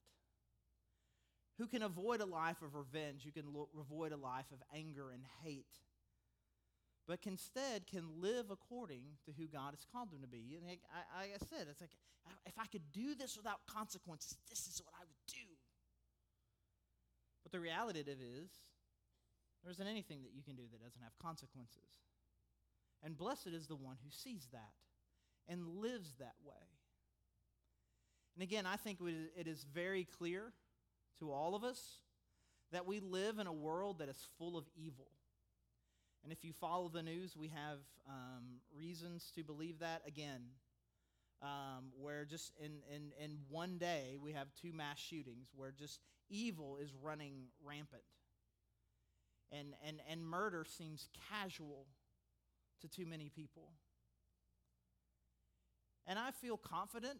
Who 1.59 1.67
can 1.67 1.83
avoid 1.83 2.21
a 2.21 2.25
life 2.25 2.61
of 2.63 2.73
revenge, 2.73 3.23
who 3.23 3.31
can 3.31 3.53
lo- 3.53 3.69
avoid 3.79 4.11
a 4.11 4.17
life 4.17 4.51
of 4.51 4.59
anger 4.73 5.11
and 5.11 5.23
hate. 5.43 5.77
but 7.07 7.19
instead 7.25 7.87
can 7.87 8.21
live 8.21 8.51
according 8.51 9.01
to 9.25 9.31
who 9.31 9.47
God 9.47 9.71
has 9.73 9.83
called 9.91 10.11
them 10.11 10.21
to 10.21 10.27
be. 10.27 10.55
And 10.55 10.65
like 10.67 10.81
I, 10.93 11.23
I 11.23 11.37
said, 11.49 11.67
it's 11.69 11.81
like 11.81 11.97
if 12.45 12.53
I 12.59 12.67
could 12.67 12.91
do 12.91 13.15
this 13.15 13.35
without 13.35 13.65
consequences, 13.65 14.37
this 14.47 14.67
is 14.67 14.79
what 14.85 14.93
I 14.93 15.01
would 15.01 15.23
do. 15.27 15.47
But 17.41 17.51
the 17.51 17.59
reality 17.59 17.99
of 18.01 18.07
it 18.07 18.19
is, 18.21 18.51
there 19.63 19.71
isn't 19.71 19.87
anything 19.87 20.21
that 20.21 20.33
you 20.35 20.43
can 20.43 20.55
do 20.55 20.63
that 20.71 20.83
doesn't 20.83 21.01
have 21.01 21.17
consequences. 21.19 21.97
And 23.03 23.17
blessed 23.17 23.47
is 23.47 23.65
the 23.65 23.75
one 23.75 23.97
who 24.03 24.11
sees 24.11 24.47
that 24.51 24.73
and 25.47 25.65
lives 25.81 26.13
that 26.19 26.35
way. 26.45 26.77
And 28.35 28.43
again, 28.43 28.67
I 28.67 28.75
think 28.75 28.99
it 29.35 29.47
is 29.47 29.65
very 29.73 30.03
clear 30.05 30.53
to 31.19 31.31
all 31.31 31.55
of 31.55 31.63
us 31.63 31.99
that 32.71 32.85
we 32.85 32.99
live 32.99 33.39
in 33.39 33.47
a 33.47 33.53
world 33.53 33.99
that 33.99 34.09
is 34.09 34.27
full 34.37 34.57
of 34.57 34.65
evil. 34.75 35.07
And 36.23 36.31
if 36.33 36.43
you 36.43 36.53
follow 36.53 36.89
the 36.89 37.01
news, 37.03 37.35
we 37.35 37.47
have 37.47 37.79
um, 38.07 38.59
reasons 38.75 39.31
to 39.35 39.43
believe 39.43 39.79
that 39.79 40.01
again. 40.05 40.41
Um, 41.41 41.93
where 41.97 42.25
just 42.25 42.51
in, 42.59 42.79
in, 42.93 43.13
in 43.23 43.37
one 43.47 43.77
day 43.77 44.17
we 44.21 44.33
have 44.33 44.47
two 44.61 44.73
mass 44.73 44.99
shootings 44.99 45.47
where 45.55 45.71
just 45.71 46.01
evil 46.29 46.77
is 46.81 46.89
running 47.01 47.45
rampant. 47.63 48.03
And, 49.49 49.73
and, 49.87 50.01
and 50.09 50.21
murder 50.21 50.65
seems 50.67 51.07
casual 51.29 51.85
to 52.81 52.89
too 52.89 53.05
many 53.05 53.29
people. 53.29 53.69
And 56.05 56.19
I 56.19 56.31
feel 56.31 56.57
confident 56.57 57.19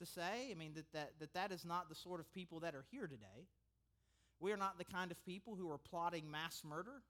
to 0.00 0.06
say, 0.06 0.48
I 0.50 0.54
mean, 0.54 0.72
that 0.74 0.92
that, 0.92 1.12
that 1.20 1.34
that 1.34 1.52
is 1.52 1.64
not 1.64 1.88
the 1.88 1.94
sort 1.94 2.20
of 2.20 2.32
people 2.32 2.60
that 2.60 2.74
are 2.74 2.84
here 2.90 3.06
today. 3.06 3.48
We 4.40 4.52
are 4.52 4.56
not 4.56 4.78
the 4.78 4.84
kind 4.84 5.10
of 5.10 5.22
people 5.24 5.54
who 5.54 5.70
are 5.70 5.78
plotting 5.78 6.30
mass 6.30 6.62
murder. 6.66 7.02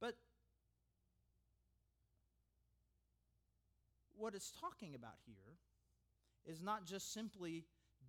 But 0.00 0.14
what 4.16 4.34
it's 4.34 4.52
talking 4.60 4.94
about 4.94 5.16
here 5.24 5.56
is 6.46 6.60
not 6.60 6.86
just 6.86 7.12
simply 7.12 7.64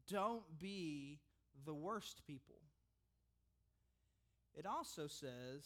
don't 0.09 0.43
be 0.59 1.19
the 1.65 1.73
worst 1.73 2.21
people. 2.27 2.55
It 4.53 4.65
also 4.65 5.07
says 5.07 5.63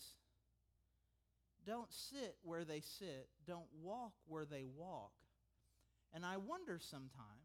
don't 1.65 1.91
sit 1.91 2.35
where 2.43 2.63
they 2.63 2.79
sit, 2.79 3.27
don't 3.47 3.65
walk 3.81 4.13
where 4.27 4.45
they 4.45 4.63
walk. 4.77 5.13
And 6.13 6.23
I 6.23 6.37
wonder 6.37 6.79
sometimes, 6.79 7.44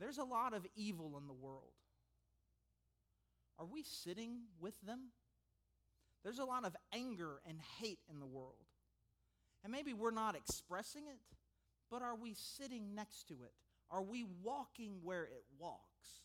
there's 0.00 0.18
a 0.18 0.24
lot 0.24 0.54
of 0.54 0.66
evil 0.76 1.18
in 1.20 1.26
the 1.26 1.32
world. 1.32 1.72
Are 3.58 3.66
we 3.66 3.82
sitting 3.82 4.42
with 4.60 4.80
them? 4.82 5.10
There's 6.24 6.38
a 6.38 6.44
lot 6.44 6.64
of 6.64 6.76
anger 6.92 7.40
and 7.46 7.58
hate 7.80 8.00
in 8.10 8.20
the 8.20 8.26
world. 8.26 8.54
And 9.64 9.72
maybe 9.72 9.92
we're 9.92 10.10
not 10.10 10.36
expressing 10.36 11.02
it, 11.08 11.18
but 11.90 12.02
are 12.02 12.14
we 12.14 12.34
sitting 12.34 12.94
next 12.94 13.28
to 13.28 13.34
it? 13.34 13.52
Are 13.90 14.02
we 14.02 14.24
walking 14.42 15.00
where 15.02 15.24
it 15.24 15.44
walks? 15.58 16.22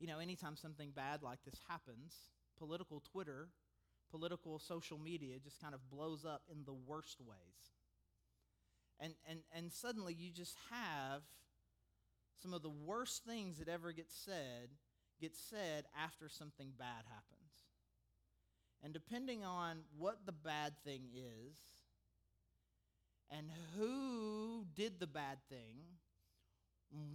You 0.00 0.06
know, 0.06 0.18
anytime 0.18 0.56
something 0.56 0.90
bad 0.94 1.22
like 1.22 1.38
this 1.44 1.60
happens, 1.68 2.14
political 2.58 3.00
Twitter, 3.12 3.48
political 4.10 4.58
social 4.58 4.98
media 4.98 5.36
just 5.42 5.60
kind 5.60 5.74
of 5.74 5.80
blows 5.88 6.24
up 6.24 6.42
in 6.50 6.64
the 6.64 6.74
worst 6.74 7.20
ways. 7.20 7.72
And, 9.00 9.14
and, 9.28 9.40
and 9.54 9.72
suddenly 9.72 10.14
you 10.14 10.30
just 10.30 10.56
have 10.70 11.22
some 12.42 12.54
of 12.54 12.62
the 12.62 12.70
worst 12.70 13.24
things 13.24 13.58
that 13.58 13.68
ever 13.68 13.92
get 13.92 14.10
said 14.10 14.68
get 15.20 15.36
said 15.36 15.84
after 16.02 16.28
something 16.28 16.72
bad 16.78 17.04
happens. 17.08 17.44
And 18.82 18.92
depending 18.92 19.44
on 19.44 19.78
what 19.96 20.26
the 20.26 20.32
bad 20.32 20.74
thing 20.84 21.02
is 21.14 21.56
and 23.30 23.48
who 23.76 24.66
did 24.74 25.00
the 25.00 25.06
bad 25.06 25.38
thing, 25.48 25.76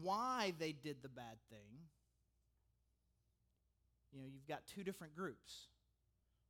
why 0.01 0.53
they 0.57 0.71
did 0.71 0.97
the 1.03 1.09
bad 1.09 1.37
thing, 1.49 1.87
you 4.11 4.19
know, 4.19 4.27
you've 4.27 4.47
got 4.47 4.65
two 4.65 4.83
different 4.83 5.15
groups. 5.15 5.67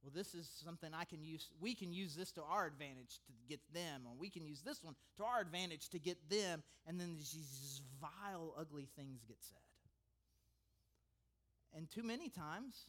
Well, 0.01 0.11
this 0.15 0.33
is 0.33 0.49
something 0.63 0.91
I 0.93 1.03
can 1.03 1.23
use. 1.23 1.49
We 1.59 1.75
can 1.75 1.91
use 1.91 2.15
this 2.15 2.31
to 2.33 2.43
our 2.43 2.65
advantage 2.65 3.19
to 3.27 3.33
get 3.49 3.59
them, 3.73 4.03
or 4.05 4.13
we 4.17 4.29
can 4.29 4.45
use 4.45 4.61
this 4.61 4.81
one 4.81 4.95
to 5.17 5.23
our 5.23 5.41
advantage 5.41 5.89
to 5.89 5.99
get 5.99 6.29
them, 6.29 6.63
and 6.87 6.99
then 6.99 7.17
these 7.17 7.81
vile, 7.99 8.53
ugly 8.57 8.87
things 8.95 9.23
get 9.27 9.37
said. 9.41 9.57
And 11.75 11.91
too 11.91 12.03
many 12.03 12.29
times, 12.29 12.87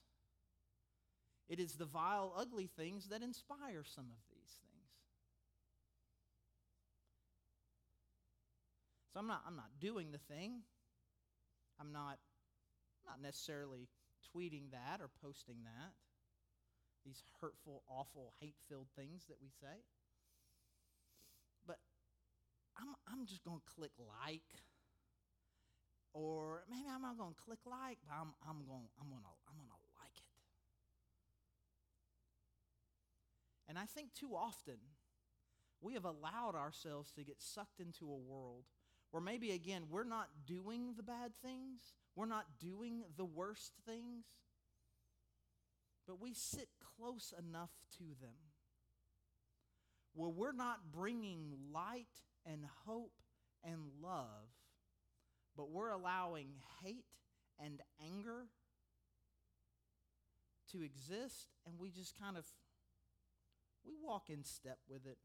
it 1.48 1.58
is 1.58 1.72
the 1.72 1.84
vile, 1.84 2.32
ugly 2.36 2.70
things 2.76 3.08
that 3.08 3.22
inspire 3.22 3.82
some 3.84 4.04
of 4.04 4.18
these 4.30 4.56
things. 4.62 4.70
So 9.12 9.18
I'm 9.18 9.26
not, 9.26 9.42
I'm 9.46 9.56
not 9.56 9.70
doing 9.80 10.12
the 10.12 10.18
thing. 10.32 10.60
I'm 11.80 11.92
not, 11.92 12.18
not 13.04 13.20
necessarily 13.20 13.88
tweeting 14.34 14.70
that 14.70 15.00
or 15.00 15.08
posting 15.20 15.56
that. 15.64 15.92
These 17.04 17.22
hurtful, 17.40 17.82
awful, 17.88 18.34
hate 18.40 18.56
filled 18.68 18.88
things 18.96 19.24
that 19.28 19.36
we 19.40 19.48
say. 19.48 19.84
But 21.66 21.78
I'm, 22.76 22.94
I'm 23.10 23.26
just 23.26 23.44
going 23.44 23.58
to 23.58 23.74
click 23.74 23.92
like 23.98 24.60
or 26.12 26.64
maybe 26.68 26.86
I'm 26.92 27.02
not 27.02 27.18
going 27.18 27.34
to 27.34 27.40
click 27.40 27.60
like, 27.66 27.98
but 28.06 28.14
I'm, 28.14 28.34
I'm 28.42 28.66
going 28.66 28.88
I'm 29.00 29.08
to 29.08 29.30
I'm 29.48 29.56
to 29.56 29.90
like 29.98 30.16
it. 30.16 30.30
And 33.68 33.78
I 33.78 33.86
think 33.86 34.12
too 34.14 34.34
often 34.34 34.78
we 35.80 35.94
have 35.94 36.04
allowed 36.04 36.54
ourselves 36.56 37.12
to 37.12 37.24
get 37.24 37.36
sucked 37.40 37.80
into 37.80 38.06
a 38.06 38.16
world 38.16 38.64
where 39.12 39.22
maybe 39.22 39.52
again 39.52 39.84
we're 39.88 40.04
not 40.04 40.28
doing 40.46 40.94
the 40.96 41.02
bad 41.02 41.32
things, 41.42 41.94
we're 42.16 42.26
not 42.26 42.46
doing 42.60 43.02
the 43.16 43.24
worst 43.24 43.72
things, 43.86 44.24
but 46.10 46.20
we 46.20 46.34
sit 46.34 46.68
close 46.98 47.32
enough 47.38 47.70
to 47.96 48.04
them 48.20 48.34
where 50.12 50.28
we're 50.28 50.52
not 50.52 50.90
bringing 50.90 51.52
light 51.72 52.08
and 52.44 52.64
hope 52.84 53.12
and 53.62 53.78
love 54.02 54.50
but 55.56 55.70
we're 55.70 55.90
allowing 55.90 56.48
hate 56.82 57.04
and 57.62 57.80
anger 58.02 58.46
to 60.72 60.82
exist, 60.82 61.48
and 61.66 61.78
we 61.78 61.90
just 61.90 62.18
kind 62.18 62.36
of 62.38 62.46
we 63.84 63.92
walk 64.02 64.30
in 64.30 64.42
step 64.42 64.78
with 64.88 65.04
it. 65.06 65.18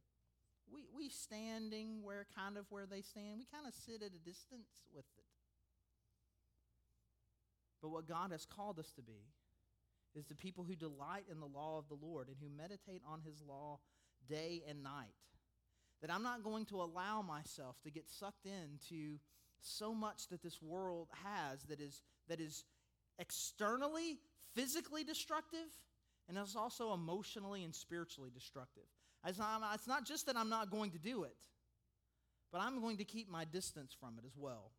We 0.71 0.87
we 0.95 1.09
standing 1.09 2.03
where 2.03 2.25
kind 2.35 2.57
of 2.57 2.65
where 2.69 2.85
they 2.85 3.01
stand. 3.01 3.39
We 3.39 3.45
kind 3.45 3.67
of 3.67 3.73
sit 3.73 4.01
at 4.01 4.11
a 4.11 4.19
distance 4.25 4.67
with 4.93 5.05
it. 5.17 5.23
But 7.81 7.89
what 7.89 8.07
God 8.07 8.31
has 8.31 8.45
called 8.45 8.77
us 8.79 8.91
to 8.93 9.01
be 9.01 9.29
is 10.15 10.25
the 10.25 10.36
people 10.36 10.63
who 10.63 10.75
delight 10.75 11.25
in 11.29 11.39
the 11.39 11.45
law 11.45 11.77
of 11.77 11.88
the 11.89 12.05
Lord 12.05 12.27
and 12.27 12.38
who 12.39 12.50
meditate 12.55 13.01
on 13.07 13.22
his 13.22 13.41
law 13.48 13.79
day 14.29 14.63
and 14.67 14.84
night. 14.84 15.13
That 16.01 16.13
I'm 16.13 16.24
not 16.24 16.43
going 16.43 16.65
to 16.67 16.81
allow 16.81 17.22
myself 17.22 17.75
to 17.84 17.91
get 17.91 18.10
sucked 18.10 18.45
into 18.45 19.19
so 19.62 19.93
much 19.93 20.27
that 20.29 20.43
this 20.43 20.62
world 20.62 21.07
has 21.24 21.63
that 21.63 21.79
is, 21.79 22.01
that 22.27 22.39
is 22.39 22.63
externally, 23.17 24.17
physically 24.53 25.03
destructive, 25.03 25.67
and 26.27 26.38
it's 26.38 26.55
also 26.55 26.93
emotionally 26.93 27.63
and 27.63 27.74
spiritually 27.74 28.29
destructive. 28.34 28.84
It's 29.25 29.39
not, 29.39 29.62
it's 29.74 29.88
not 29.88 30.05
just 30.05 30.27
that 30.27 30.38
I'm 30.38 30.50
not 30.50 30.69
going 30.69 30.91
to 30.91 31.00
do 31.00 31.24
it, 31.24 31.38
but 32.51 32.62
I'm 32.62 32.79
going 32.81 32.98
to 32.98 33.05
keep 33.05 33.29
my 33.29 33.45
distance 33.45 33.95
from 34.00 34.15
it 34.19 34.25
as 34.25 34.38
well. 34.38 34.72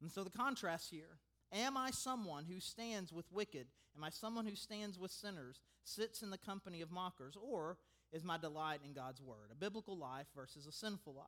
And 0.00 0.10
so 0.10 0.22
the 0.22 0.30
contrast 0.30 0.90
here 0.90 1.18
Am 1.52 1.76
I 1.76 1.90
someone 1.90 2.44
who 2.44 2.60
stands 2.60 3.12
with 3.12 3.30
wicked? 3.32 3.66
Am 3.96 4.04
I 4.04 4.10
someone 4.10 4.46
who 4.46 4.54
stands 4.54 4.98
with 4.98 5.10
sinners, 5.10 5.60
sits 5.84 6.22
in 6.22 6.30
the 6.30 6.38
company 6.38 6.80
of 6.82 6.90
mockers? 6.90 7.36
Or 7.40 7.78
is 8.12 8.24
my 8.24 8.38
delight 8.38 8.80
in 8.84 8.92
God's 8.92 9.22
word? 9.22 9.50
A 9.50 9.54
biblical 9.54 9.96
life 9.96 10.26
versus 10.34 10.66
a 10.66 10.72
sinful 10.72 11.14
life. 11.14 11.26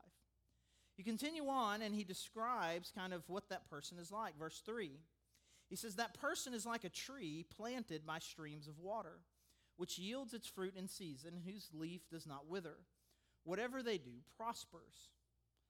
You 0.96 1.04
continue 1.04 1.46
on, 1.48 1.80
and 1.80 1.94
he 1.94 2.04
describes 2.04 2.92
kind 2.94 3.14
of 3.14 3.22
what 3.28 3.48
that 3.48 3.70
person 3.70 3.98
is 3.98 4.12
like. 4.12 4.38
Verse 4.38 4.60
3 4.64 4.90
he 5.70 5.76
says, 5.76 5.94
That 5.94 6.20
person 6.20 6.52
is 6.52 6.66
like 6.66 6.84
a 6.84 6.90
tree 6.90 7.46
planted 7.56 8.04
by 8.04 8.18
streams 8.18 8.66
of 8.66 8.80
water, 8.80 9.20
which 9.76 9.98
yields 9.98 10.34
its 10.34 10.48
fruit 10.48 10.74
in 10.76 10.88
season, 10.88 11.40
whose 11.46 11.70
leaf 11.72 12.02
does 12.10 12.26
not 12.26 12.48
wither. 12.48 12.76
Whatever 13.44 13.82
they 13.82 13.96
do 13.96 14.18
prospers. 14.36 15.08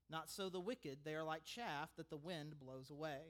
Not 0.09 0.28
so 0.28 0.49
the 0.49 0.59
wicked, 0.59 1.00
they 1.04 1.14
are 1.14 1.23
like 1.23 1.45
chaff 1.45 1.90
that 1.97 2.11
the 2.11 2.16
wind 2.16 2.59
blows 2.59 2.90
away. 2.90 3.21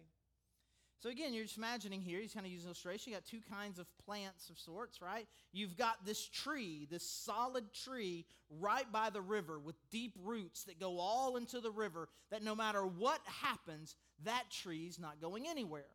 So 1.00 1.08
again, 1.08 1.32
you're 1.32 1.44
just 1.44 1.56
imagining 1.56 2.02
here, 2.02 2.20
he's 2.20 2.34
kind 2.34 2.44
of 2.44 2.52
using 2.52 2.66
illustration. 2.66 3.10
You 3.10 3.16
got 3.16 3.24
two 3.24 3.40
kinds 3.50 3.78
of 3.78 3.86
plants 4.04 4.50
of 4.50 4.58
sorts, 4.58 5.00
right? 5.00 5.26
You've 5.50 5.76
got 5.76 6.04
this 6.04 6.26
tree, 6.26 6.86
this 6.90 7.02
solid 7.02 7.72
tree 7.72 8.26
right 8.50 8.90
by 8.92 9.08
the 9.08 9.22
river 9.22 9.58
with 9.58 9.76
deep 9.90 10.12
roots 10.22 10.64
that 10.64 10.78
go 10.78 10.98
all 10.98 11.36
into 11.36 11.60
the 11.60 11.70
river, 11.70 12.08
that 12.30 12.42
no 12.42 12.54
matter 12.54 12.84
what 12.84 13.20
happens, 13.24 13.96
that 14.24 14.44
tree's 14.50 14.98
not 14.98 15.22
going 15.22 15.48
anywhere. 15.48 15.86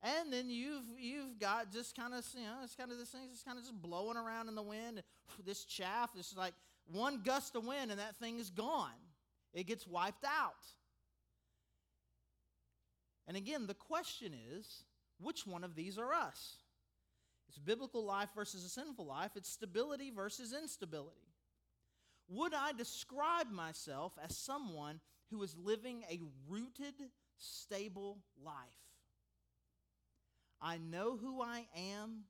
And 0.00 0.32
then 0.32 0.48
you've 0.48 0.84
you've 0.96 1.40
got 1.40 1.72
just 1.72 1.96
kind 1.96 2.14
of 2.14 2.24
you 2.36 2.42
know 2.42 2.58
it's 2.62 2.76
kind 2.76 2.92
of 2.92 2.98
this 2.98 3.08
thing 3.08 3.22
just 3.32 3.44
kind 3.44 3.58
of 3.58 3.64
just 3.64 3.82
blowing 3.82 4.16
around 4.16 4.48
in 4.48 4.54
the 4.54 4.62
wind. 4.62 5.02
This 5.44 5.64
chaff, 5.64 6.12
this 6.14 6.30
is 6.30 6.36
like 6.36 6.54
one 6.92 7.20
gust 7.24 7.56
of 7.56 7.66
wind 7.66 7.90
and 7.90 7.98
that 7.98 8.16
thing 8.16 8.38
is 8.38 8.50
gone. 8.50 8.90
It 9.52 9.66
gets 9.66 9.86
wiped 9.86 10.24
out. 10.24 10.54
And 13.28 13.36
again, 13.36 13.66
the 13.66 13.74
question 13.74 14.32
is, 14.56 14.84
which 15.20 15.46
one 15.46 15.62
of 15.62 15.76
these 15.76 15.98
are 15.98 16.14
us? 16.14 16.56
It's 17.48 17.58
biblical 17.58 18.04
life 18.04 18.30
versus 18.34 18.64
a 18.64 18.68
sinful 18.68 19.06
life. 19.06 19.32
It's 19.36 19.50
stability 19.50 20.10
versus 20.10 20.54
instability. 20.54 21.28
Would 22.28 22.54
I 22.54 22.72
describe 22.72 23.50
myself 23.50 24.12
as 24.22 24.36
someone 24.36 25.00
who 25.30 25.42
is 25.42 25.56
living 25.56 26.04
a 26.10 26.20
rooted, 26.48 26.94
stable 27.36 28.18
life? 28.42 28.54
I 30.60 30.78
know 30.78 31.16
who 31.16 31.42
I 31.42 31.66
am. 31.76 32.24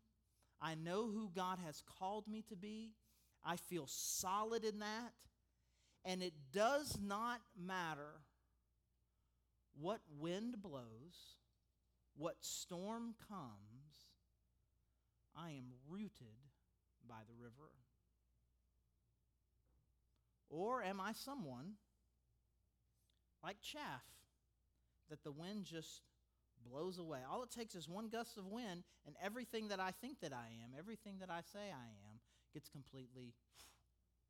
I 0.61 0.75
know 0.75 1.09
who 1.09 1.31
God 1.35 1.59
has 1.65 1.83
called 1.99 2.27
me 2.29 2.43
to 2.49 2.57
be. 2.57 2.93
I 3.45 3.57
feel 3.57 3.87
solid 3.87 4.65
in 4.65 4.81
that. 4.81 5.13
And 6.05 6.23
it 6.23 6.35
does 6.53 6.99
not 7.01 7.41
matter 7.57 8.21
what 9.81 10.01
wind 10.19 10.61
blows, 10.61 11.37
what 12.17 12.37
storm 12.41 13.15
comes, 13.29 14.09
I 15.37 15.51
am 15.51 15.73
rooted 15.89 16.39
by 17.09 17.21
the 17.27 17.35
river. 17.41 17.71
Or 20.51 20.83
am 20.83 21.01
I 21.01 21.13
someone 21.13 21.75
like 23.43 23.61
chaff 23.61 24.03
that 25.11 25.23
the 25.23 25.31
wind 25.31 25.65
just 25.65 26.03
blows 26.69 26.99
away? 26.99 27.21
All 27.31 27.43
it 27.43 27.51
takes 27.51 27.75
is 27.75 27.89
one 27.89 28.09
gust 28.09 28.37
of 28.39 28.47
wind, 28.47 28.83
and 29.07 29.15
everything 29.23 29.69
that 29.69 29.79
I 29.79 29.93
think 30.01 30.21
that 30.21 30.33
I 30.33 30.49
am, 30.65 30.71
everything 30.77 31.19
that 31.21 31.31
I 31.31 31.41
say 31.53 31.71
I 31.71 31.87
am, 31.87 32.21
gets 32.53 32.69
completely, 32.69 33.35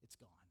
it's 0.03 0.17
gone. 0.17 0.48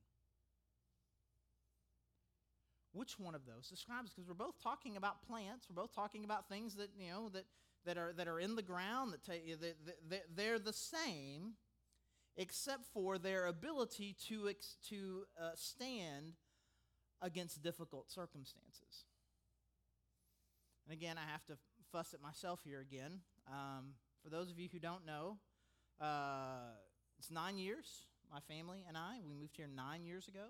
Which 2.98 3.20
one 3.20 3.36
of 3.36 3.46
those 3.46 3.68
describes? 3.70 4.12
Because 4.12 4.28
we're 4.28 4.34
both 4.34 4.62
talking 4.62 4.98
about 4.98 5.22
plants, 5.22 5.68
we're 5.70 5.82
both 5.82 5.94
talking 5.94 6.24
about 6.24 6.50
things 6.50 6.76
that, 6.76 6.90
you 6.98 7.12
know, 7.12 7.30
that, 7.30 7.46
that, 7.86 7.98
are, 7.98 8.12
that 8.14 8.28
are 8.28 8.40
in 8.40 8.56
the 8.56 8.64
ground, 8.64 9.14
that, 9.14 9.24
take, 9.24 9.60
that, 9.62 10.24
they're 10.36 10.60
the 10.60 10.74
same 10.74 11.54
except 12.38 12.86
for 12.94 13.18
their 13.18 13.46
ability 13.46 14.16
to, 14.28 14.52
to 14.90 15.24
uh, 15.42 15.50
stand 15.56 16.34
against 17.22 17.64
difficult 17.64 18.12
circumstances. 18.12 19.06
And 20.86 20.94
again, 20.94 21.18
I 21.18 21.32
have 21.32 21.46
to 21.46 21.58
fuss 21.92 22.14
at 22.14 22.22
myself 22.22 22.62
here 22.64 22.80
again. 22.80 23.20
Um, 23.48 23.94
for 24.24 24.30
those 24.30 24.50
of 24.50 24.60
you 24.60 24.70
who 24.72 24.80
don't 24.80 25.06
know, 25.06 25.38
uh, 26.00 26.76
it's 27.18 27.32
nine 27.32 27.58
years, 27.58 27.86
my 28.32 28.40
family 28.42 28.86
and 28.88 28.96
I. 28.96 29.18
We 29.28 29.34
moved 29.34 29.58
here 29.58 29.68
nine 29.68 30.06
years 30.06 30.28
ago. 30.28 30.46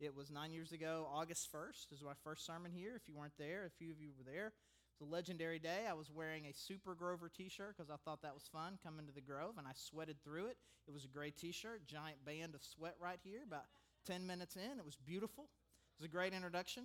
It 0.00 0.14
was 0.14 0.30
nine 0.30 0.52
years 0.52 0.70
ago, 0.70 1.08
August 1.12 1.48
1st. 1.52 1.90
This 1.90 1.98
is 1.98 2.04
my 2.04 2.12
first 2.22 2.46
sermon 2.46 2.70
here. 2.70 2.92
If 2.94 3.08
you 3.08 3.16
weren't 3.16 3.36
there, 3.36 3.66
a 3.66 3.70
few 3.70 3.90
of 3.90 4.00
you 4.00 4.10
were 4.16 4.22
there. 4.22 4.52
It's 4.92 5.00
a 5.02 5.04
legendary 5.04 5.58
day. 5.58 5.86
I 5.90 5.94
was 5.94 6.08
wearing 6.08 6.46
a 6.46 6.52
Super 6.52 6.94
Grover 6.94 7.28
t 7.28 7.48
shirt 7.48 7.76
because 7.76 7.90
I 7.90 7.96
thought 8.04 8.22
that 8.22 8.32
was 8.32 8.44
fun 8.52 8.78
coming 8.80 9.08
to 9.08 9.12
the 9.12 9.20
Grove, 9.20 9.54
and 9.58 9.66
I 9.66 9.72
sweated 9.74 10.22
through 10.22 10.46
it. 10.46 10.56
It 10.86 10.92
was 10.94 11.04
a 11.04 11.08
gray 11.08 11.32
t 11.32 11.50
shirt, 11.50 11.84
giant 11.84 12.24
band 12.24 12.54
of 12.54 12.62
sweat 12.62 12.94
right 13.00 13.18
here, 13.24 13.40
about 13.44 13.64
10 14.06 14.24
minutes 14.24 14.54
in. 14.54 14.78
It 14.78 14.84
was 14.84 14.94
beautiful. 14.94 15.44
It 15.44 16.02
was 16.02 16.06
a 16.06 16.12
great 16.12 16.32
introduction. 16.32 16.84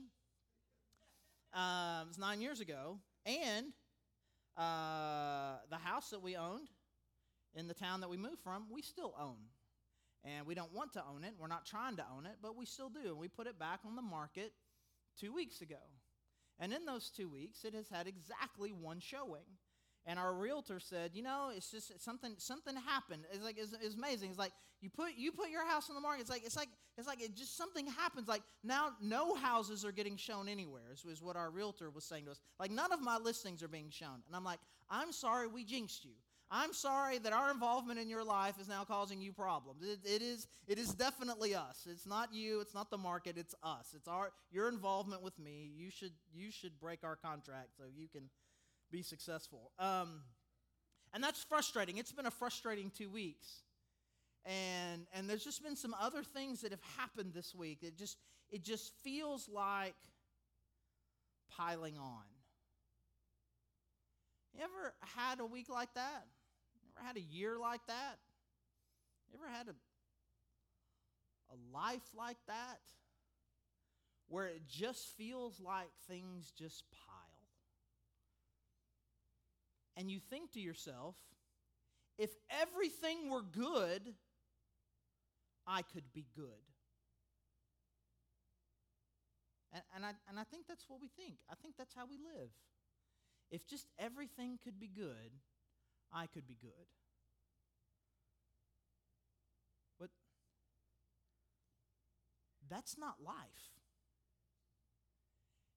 Um, 1.54 2.06
it 2.06 2.08
was 2.08 2.18
nine 2.18 2.42
years 2.42 2.62
ago, 2.62 2.98
and 3.28 3.68
uh, 4.58 5.58
the 5.70 5.78
house 5.78 6.10
that 6.10 6.24
we 6.24 6.36
owned 6.36 6.70
in 7.54 7.68
the 7.68 7.76
town 7.76 8.02
that 8.02 8.10
we 8.10 8.18
moved 8.18 8.42
from, 8.44 8.66
we 8.72 8.82
still 8.82 9.14
own. 9.20 9.38
And 10.26 10.48
we 10.48 10.56
don't 10.56 10.74
want 10.74 10.94
to 10.94 11.04
own 11.14 11.24
it. 11.24 11.34
We're 11.38 11.48
not 11.48 11.66
trying 11.66 11.98
to 11.98 12.06
own 12.16 12.26
it, 12.26 12.38
but 12.42 12.56
we 12.56 12.66
still 12.66 12.90
do. 12.90 13.10
And 13.10 13.18
we 13.18 13.28
put 13.28 13.48
it 13.48 13.60
back 13.60 13.82
on 13.86 13.96
the 13.96 14.02
market 14.02 14.54
two 15.20 15.34
weeks 15.34 15.62
ago. 15.62 15.76
And 16.60 16.72
in 16.72 16.86
those 16.86 17.10
two 17.10 17.28
weeks, 17.28 17.66
it 17.66 17.74
has 17.74 17.90
had 17.90 18.08
exactly 18.08 18.72
one 18.72 19.00
showing. 19.00 19.44
And 20.06 20.20
our 20.20 20.34
realtor 20.34 20.80
said, 20.80 21.12
you 21.14 21.24
know, 21.24 21.52
it's 21.56 21.72
just 21.72 22.02
something 22.02 22.34
something 22.38 22.76
happened. 22.76 23.24
It's 23.32 23.44
like 23.44 23.58
it's, 23.58 23.74
it's, 23.82 23.96
amazing. 23.96 24.32
It's 24.32 24.40
like 24.40 24.52
you 24.82 24.90
put 24.90 25.14
you 25.16 25.32
put 25.32 25.50
your 25.50 25.66
house 25.66 25.90
on 25.90 25.96
the 25.96 26.02
market. 26.02 26.22
It's 26.22 26.30
like 26.30 26.44
it's 26.46 26.58
like 26.58 26.68
it's 26.98 27.08
like 27.08 27.22
it 27.22 27.36
just 27.36 27.56
something 27.56 27.88
happens. 27.88 28.28
Like 28.28 28.44
now 28.64 28.90
no 29.02 29.34
houses 29.34 29.86
are 29.86 29.94
getting 29.94 30.18
shown 30.18 30.50
anywhere. 30.50 30.92
Is, 30.94 31.06
is 31.06 31.22
what 31.22 31.38
our 31.38 31.50
realtor 31.50 31.90
was 31.90 32.04
saying 32.04 32.26
to 32.26 32.32
us. 32.32 32.40
Like 32.60 32.70
none 32.70 32.92
of 32.92 33.02
my 33.02 33.18
listings 33.18 33.64
are 33.64 33.70
being 33.70 33.90
shown. 33.90 34.22
And 34.28 34.36
I'm 34.36 34.44
like, 34.44 34.60
I'm 34.90 35.14
sorry, 35.14 35.48
we 35.48 35.64
jinxed 35.64 36.04
you. 36.04 36.16
I'm 36.56 36.72
sorry 36.72 37.18
that 37.18 37.34
our 37.34 37.50
involvement 37.50 38.00
in 38.00 38.08
your 38.08 38.24
life 38.24 38.60
is 38.62 38.70
now 38.70 38.84
causing 38.84 39.20
you 39.20 39.34
problems. 39.34 39.82
It, 39.82 40.00
it 40.06 40.22
is 40.22 40.48
it 40.68 40.78
is 40.78 40.94
definitely 40.94 41.56
us. 41.56 41.88
It's 41.90 42.06
not 42.06 42.32
you. 42.32 42.60
It's 42.62 42.76
not 42.76 42.92
the 42.92 42.98
market. 42.98 43.40
It's 43.40 43.56
us. 43.64 43.88
It's 43.96 44.08
our 44.08 44.30
your 44.52 44.70
involvement 44.70 45.24
with 45.24 45.38
me. 45.40 45.72
You 45.76 45.90
should 45.90 46.12
you 46.32 46.52
should 46.52 46.80
break 46.80 47.04
our 47.04 47.16
contract 47.16 47.70
so 47.76 47.86
you 47.92 48.08
can 48.08 48.30
be 48.92 49.02
successful. 49.02 49.72
Um, 49.80 50.22
and 51.12 51.24
that's 51.24 51.44
frustrating. 51.44 51.98
It's 51.98 52.12
been 52.12 52.28
a 52.28 52.32
frustrating 52.32 52.92
two 52.96 53.10
weeks, 53.10 53.64
and 54.46 55.08
and 55.12 55.28
there's 55.28 55.44
just 55.44 55.64
been 55.64 55.76
some 55.76 55.96
other 56.00 56.22
things 56.22 56.62
that 56.62 56.70
have 56.70 56.84
happened 57.00 57.34
this 57.34 57.56
week. 57.56 57.80
It 57.82 57.98
just 57.98 58.20
it 58.52 58.64
just 58.64 58.94
feels 59.04 59.50
like 59.50 59.96
piling 61.50 61.98
on. 61.98 62.26
You 64.54 64.64
ever 64.64 64.94
had 65.18 65.40
a 65.40 65.46
week 65.48 65.68
like 65.68 65.92
that? 65.96 66.28
Ever 66.98 67.08
had 67.08 67.18
a 67.18 67.22
year 67.22 67.58
like 67.60 67.82
that? 67.88 68.20
Ever 69.34 69.48
had 69.52 69.68
a, 69.68 69.76
a 71.52 71.58
life 71.74 72.08
like 72.18 72.38
that? 72.48 72.80
Where 74.28 74.48
it 74.48 74.68
just 74.68 75.16
feels 75.18 75.60
like 75.60 75.90
things 76.08 76.52
just 76.58 76.84
pile. 76.92 77.10
And 79.96 80.10
you 80.10 80.20
think 80.20 80.52
to 80.54 80.60
yourself, 80.60 81.16
if 82.18 82.32
everything 82.62 83.30
were 83.30 83.42
good, 83.42 84.14
I 85.68 85.82
could 85.82 86.14
be 86.14 86.26
good. 86.36 86.46
And, 89.72 89.84
and, 89.96 90.06
I, 90.06 90.12
and 90.30 90.40
I 90.40 90.44
think 90.44 90.68
that's 90.68 90.86
what 90.88 91.02
we 91.02 91.10
think. 91.18 91.36
I 91.50 91.56
think 91.62 91.76
that's 91.78 91.96
how 91.96 92.06
we 92.06 92.18
live. 92.18 92.50
If 93.52 93.68
just 93.68 93.88
everything 94.00 94.60
could 94.64 94.80
be 94.80 94.88
good, 94.88 95.32
I 96.14 96.28
could 96.28 96.48
be 96.48 96.58
good. 96.62 96.88
But 100.00 100.10
that's 102.70 102.98
not 102.98 103.16
life. 103.24 103.36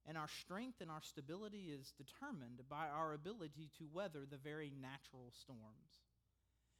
And 0.09 0.16
our 0.16 0.29
strength 0.29 0.81
and 0.81 0.90
our 0.90 1.03
stability 1.03 1.70
is 1.72 1.92
determined 1.96 2.61
by 2.68 2.87
our 2.87 3.12
ability 3.12 3.70
to 3.79 3.88
weather 3.92 4.20
the 4.29 4.37
very 4.37 4.72
natural 4.81 5.33
storms. 5.33 6.05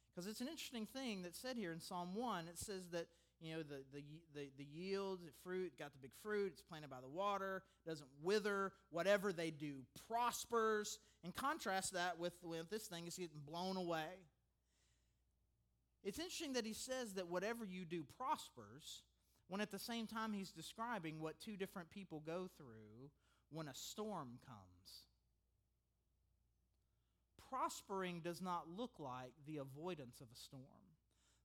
Because 0.09 0.27
it's 0.27 0.41
an 0.41 0.47
interesting 0.47 0.85
thing 0.85 1.23
that's 1.23 1.39
said 1.39 1.57
here 1.57 1.73
in 1.73 1.81
Psalm 1.81 2.15
1. 2.15 2.47
It 2.47 2.57
says 2.57 2.87
that 2.91 3.07
you 3.39 3.55
know 3.55 3.63
the, 3.63 3.83
the, 3.93 4.03
the, 4.33 4.49
the 4.57 4.65
yield 4.65 5.19
fruit 5.43 5.73
got 5.77 5.93
the 5.93 5.99
big 5.99 6.11
fruit 6.23 6.51
it's 6.53 6.61
planted 6.61 6.89
by 6.89 7.01
the 7.01 7.07
water 7.07 7.63
doesn't 7.85 8.09
wither 8.21 8.71
whatever 8.89 9.31
they 9.31 9.51
do 9.51 9.75
prospers. 10.07 10.99
And 11.23 11.35
contrast 11.35 11.93
that 11.93 12.19
with, 12.19 12.33
with 12.43 12.69
this 12.69 12.87
thing 12.87 13.07
is 13.07 13.17
getting 13.17 13.41
blown 13.45 13.75
away. 13.75 14.05
It's 16.03 16.19
interesting 16.19 16.53
that 16.53 16.65
he 16.65 16.73
says 16.73 17.13
that 17.13 17.27
whatever 17.27 17.65
you 17.65 17.85
do 17.85 18.03
prospers 18.17 19.03
when 19.49 19.61
at 19.61 19.71
the 19.71 19.79
same 19.79 20.07
time 20.07 20.33
he's 20.33 20.51
describing 20.51 21.19
what 21.19 21.39
two 21.39 21.57
different 21.57 21.89
people 21.89 22.21
go 22.25 22.49
through 22.57 23.09
when 23.49 23.67
a 23.67 23.73
storm 23.73 24.39
comes. 24.45 25.03
Prospering 27.49 28.21
does 28.21 28.41
not 28.41 28.65
look 28.75 28.91
like 28.99 29.31
the 29.45 29.57
avoidance 29.57 30.19
of 30.21 30.27
a 30.31 30.35
storm 30.35 30.86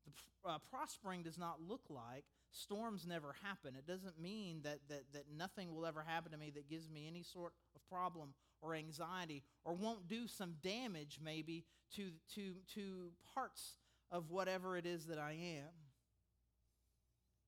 the, 0.07 0.49
uh, 0.49 0.59
prospering 0.71 1.23
does 1.23 1.39
not 1.39 1.57
look 1.67 1.83
like 1.89 2.25
storms 2.53 3.07
never 3.07 3.35
happen. 3.43 3.75
It 3.77 3.87
doesn't 3.87 4.21
mean 4.21 4.61
that, 4.65 4.81
that, 4.89 5.05
that 5.13 5.25
nothing 5.37 5.75
will 5.75 5.87
ever 5.87 6.03
happen 6.07 6.33
to 6.33 6.39
me 6.39 6.51
that 6.55 6.69
gives 6.69 6.91
me 6.91 7.07
any 7.09 7.23
sort 7.23 7.53
of 7.75 7.89
problem 7.89 8.35
or 8.61 8.75
anxiety 8.75 9.43
or 9.65 9.75
won't 9.75 10.09
do 10.09 10.29
some 10.29 10.55
damage 10.63 11.19
maybe 11.23 11.65
to, 11.97 12.11
to, 12.35 12.55
to 12.75 13.11
parts 13.35 13.77
of 14.11 14.31
whatever 14.31 14.77
it 14.77 14.87
is 14.87 15.07
that 15.07 15.19
I 15.19 15.33
am. 15.33 15.71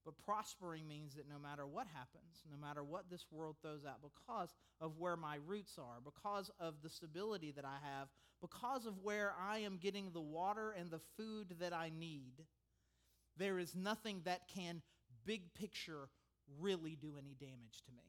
But 0.04 0.18
prospering 0.18 0.86
means 0.86 1.14
that 1.14 1.28
no 1.28 1.38
matter 1.38 1.66
what 1.66 1.86
happens, 1.86 2.44
no 2.50 2.58
matter 2.58 2.84
what 2.84 3.08
this 3.10 3.24
world 3.30 3.56
throws 3.62 3.86
out, 3.86 4.00
because 4.02 4.54
of 4.80 4.98
where 4.98 5.16
my 5.16 5.38
roots 5.46 5.78
are, 5.78 6.00
because 6.04 6.50
of 6.60 6.74
the 6.82 6.90
stability 6.90 7.52
that 7.52 7.64
I 7.64 7.78
have, 7.82 8.08
because 8.44 8.84
of 8.84 9.02
where 9.02 9.32
I 9.40 9.60
am 9.60 9.78
getting 9.78 10.10
the 10.10 10.20
water 10.20 10.74
and 10.78 10.90
the 10.90 11.00
food 11.16 11.54
that 11.60 11.72
I 11.72 11.90
need, 11.98 12.44
there 13.38 13.58
is 13.58 13.74
nothing 13.74 14.20
that 14.24 14.48
can, 14.54 14.82
big 15.24 15.54
picture, 15.54 16.10
really 16.60 16.94
do 17.00 17.14
any 17.18 17.34
damage 17.40 17.82
to 17.86 17.92
me. 17.92 18.04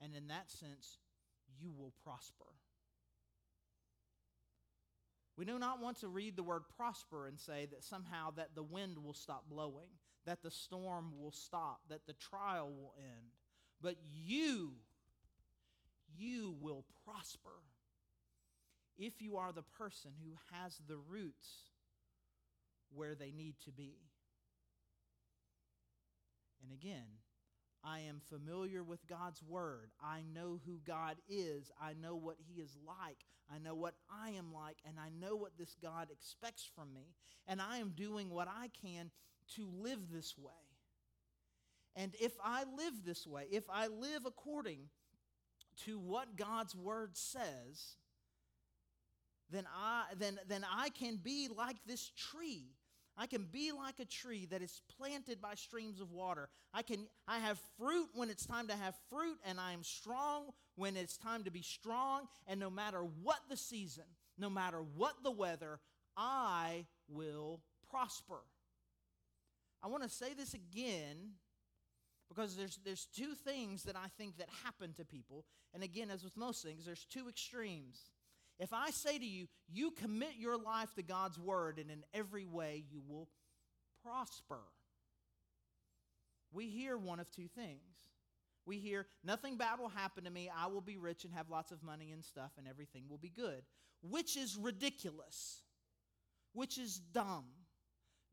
And 0.00 0.14
in 0.14 0.28
that 0.28 0.50
sense, 0.50 0.96
you 1.60 1.70
will 1.76 1.92
prosper. 2.02 2.46
We 5.36 5.44
do 5.44 5.58
not 5.58 5.82
want 5.82 6.00
to 6.00 6.08
read 6.08 6.34
the 6.34 6.42
word 6.42 6.62
prosper 6.78 7.26
and 7.26 7.38
say 7.38 7.66
that 7.72 7.84
somehow 7.84 8.30
that 8.36 8.54
the 8.54 8.62
wind 8.62 8.96
will 9.04 9.12
stop 9.12 9.44
blowing, 9.50 9.90
that 10.24 10.42
the 10.42 10.50
storm 10.50 11.12
will 11.20 11.32
stop, 11.32 11.80
that 11.90 12.06
the 12.06 12.14
trial 12.14 12.70
will 12.70 12.94
end. 12.98 13.34
But 13.82 13.96
you, 14.24 14.72
you 16.16 16.56
will 16.60 16.84
prosper 17.04 17.62
if 18.96 19.20
you 19.20 19.36
are 19.36 19.52
the 19.52 19.62
person 19.62 20.10
who 20.22 20.32
has 20.52 20.80
the 20.88 20.96
roots 20.96 21.70
where 22.92 23.14
they 23.14 23.30
need 23.30 23.54
to 23.64 23.70
be. 23.70 23.96
And 26.62 26.72
again, 26.72 27.06
I 27.84 28.00
am 28.00 28.20
familiar 28.28 28.82
with 28.82 29.06
God's 29.06 29.42
word. 29.42 29.90
I 30.02 30.22
know 30.34 30.60
who 30.66 30.80
God 30.84 31.16
is. 31.28 31.70
I 31.80 31.94
know 31.94 32.16
what 32.16 32.36
he 32.38 32.60
is 32.60 32.76
like. 32.86 33.18
I 33.52 33.58
know 33.58 33.74
what 33.74 33.94
I 34.10 34.30
am 34.30 34.52
like. 34.52 34.78
And 34.86 34.96
I 34.98 35.10
know 35.10 35.36
what 35.36 35.56
this 35.56 35.76
God 35.80 36.08
expects 36.10 36.68
from 36.74 36.92
me. 36.92 37.14
And 37.46 37.62
I 37.62 37.78
am 37.78 37.92
doing 37.96 38.30
what 38.30 38.48
I 38.48 38.68
can 38.82 39.10
to 39.54 39.68
live 39.80 40.10
this 40.12 40.36
way. 40.36 40.52
And 41.94 42.14
if 42.20 42.32
I 42.44 42.64
live 42.76 43.04
this 43.04 43.26
way, 43.26 43.44
if 43.50 43.64
I 43.70 43.86
live 43.86 44.26
according 44.26 44.80
to 45.84 45.98
what 45.98 46.36
God's 46.36 46.74
word 46.74 47.16
says, 47.16 47.96
then 49.50 49.66
I, 49.74 50.04
then, 50.18 50.38
then 50.48 50.64
I 50.70 50.90
can 50.90 51.16
be 51.16 51.48
like 51.56 51.76
this 51.86 52.10
tree 52.16 52.72
I 53.20 53.26
can 53.26 53.48
be 53.50 53.72
like 53.72 53.98
a 53.98 54.04
tree 54.04 54.46
that 54.52 54.62
is 54.62 54.80
planted 54.96 55.42
by 55.42 55.56
streams 55.56 56.00
of 56.00 56.12
water. 56.12 56.48
I 56.72 56.82
can 56.82 57.08
I 57.26 57.40
have 57.40 57.58
fruit 57.76 58.08
when 58.14 58.30
it's 58.30 58.46
time 58.46 58.68
to 58.68 58.76
have 58.76 58.94
fruit 59.10 59.38
and 59.44 59.58
I 59.58 59.72
am 59.72 59.82
strong 59.82 60.50
when 60.76 60.96
it's 60.96 61.16
time 61.16 61.42
to 61.42 61.50
be 61.50 61.62
strong 61.62 62.28
and 62.46 62.60
no 62.60 62.70
matter 62.70 63.00
what 63.00 63.40
the 63.50 63.56
season, 63.56 64.04
no 64.38 64.48
matter 64.48 64.78
what 64.78 65.14
the 65.24 65.32
weather, 65.32 65.80
I 66.16 66.86
will 67.08 67.60
prosper. 67.90 68.42
I 69.82 69.88
want 69.88 70.04
to 70.04 70.08
say 70.08 70.34
this 70.34 70.54
again 70.54 71.32
because 72.28 72.56
there's 72.56 72.78
there's 72.84 73.06
two 73.14 73.34
things 73.34 73.84
that 73.84 73.96
I 73.96 74.08
think 74.16 74.38
that 74.38 74.48
happen 74.64 74.92
to 74.94 75.04
people. 75.04 75.44
And 75.74 75.82
again, 75.82 76.10
as 76.10 76.24
with 76.24 76.36
most 76.36 76.62
things, 76.62 76.84
there's 76.84 77.04
two 77.04 77.28
extremes. 77.28 78.10
If 78.58 78.72
I 78.72 78.90
say 78.90 79.18
to 79.18 79.24
you, 79.24 79.46
you 79.68 79.92
commit 79.92 80.32
your 80.36 80.56
life 80.56 80.92
to 80.94 81.02
God's 81.02 81.38
word, 81.38 81.78
and 81.78 81.90
in 81.90 82.02
every 82.12 82.44
way 82.44 82.84
you 82.90 83.00
will 83.06 83.28
prosper, 84.02 84.60
we 86.52 86.68
hear 86.68 86.96
one 86.96 87.20
of 87.20 87.30
two 87.30 87.46
things. 87.46 87.80
We 88.66 88.78
hear, 88.78 89.06
nothing 89.24 89.56
bad 89.56 89.78
will 89.78 89.88
happen 89.88 90.24
to 90.24 90.30
me. 90.30 90.50
I 90.54 90.66
will 90.66 90.80
be 90.80 90.98
rich 90.98 91.24
and 91.24 91.32
have 91.34 91.48
lots 91.48 91.72
of 91.72 91.82
money 91.82 92.10
and 92.12 92.24
stuff, 92.24 92.52
and 92.58 92.66
everything 92.68 93.04
will 93.08 93.18
be 93.18 93.30
good, 93.30 93.62
which 94.02 94.36
is 94.36 94.56
ridiculous, 94.56 95.62
which 96.52 96.78
is 96.78 96.98
dumb. 96.98 97.44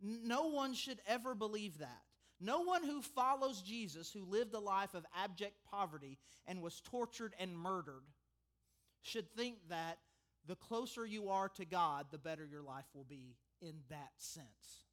No 0.01 0.47
one 0.47 0.73
should 0.73 0.99
ever 1.08 1.36
believe 1.36 1.77
that. 1.77 2.01
No 2.39 2.61
one 2.61 2.83
who 2.83 3.01
follows 3.01 3.61
Jesus, 3.61 4.11
who 4.11 4.25
lived 4.25 4.53
a 4.53 4.59
life 4.59 4.93
of 4.93 5.05
abject 5.15 5.55
poverty 5.69 6.17
and 6.45 6.61
was 6.61 6.81
tortured 6.81 7.33
and 7.39 7.57
murdered, 7.57 8.03
should 9.01 9.31
think 9.35 9.55
that 9.69 9.99
the 10.47 10.55
closer 10.55 11.05
you 11.05 11.29
are 11.29 11.49
to 11.49 11.65
God, 11.65 12.07
the 12.11 12.17
better 12.17 12.45
your 12.45 12.61
life 12.61 12.85
will 12.93 13.05
be 13.05 13.35
in 13.61 13.75
that 13.89 14.11
sense. 14.17 14.85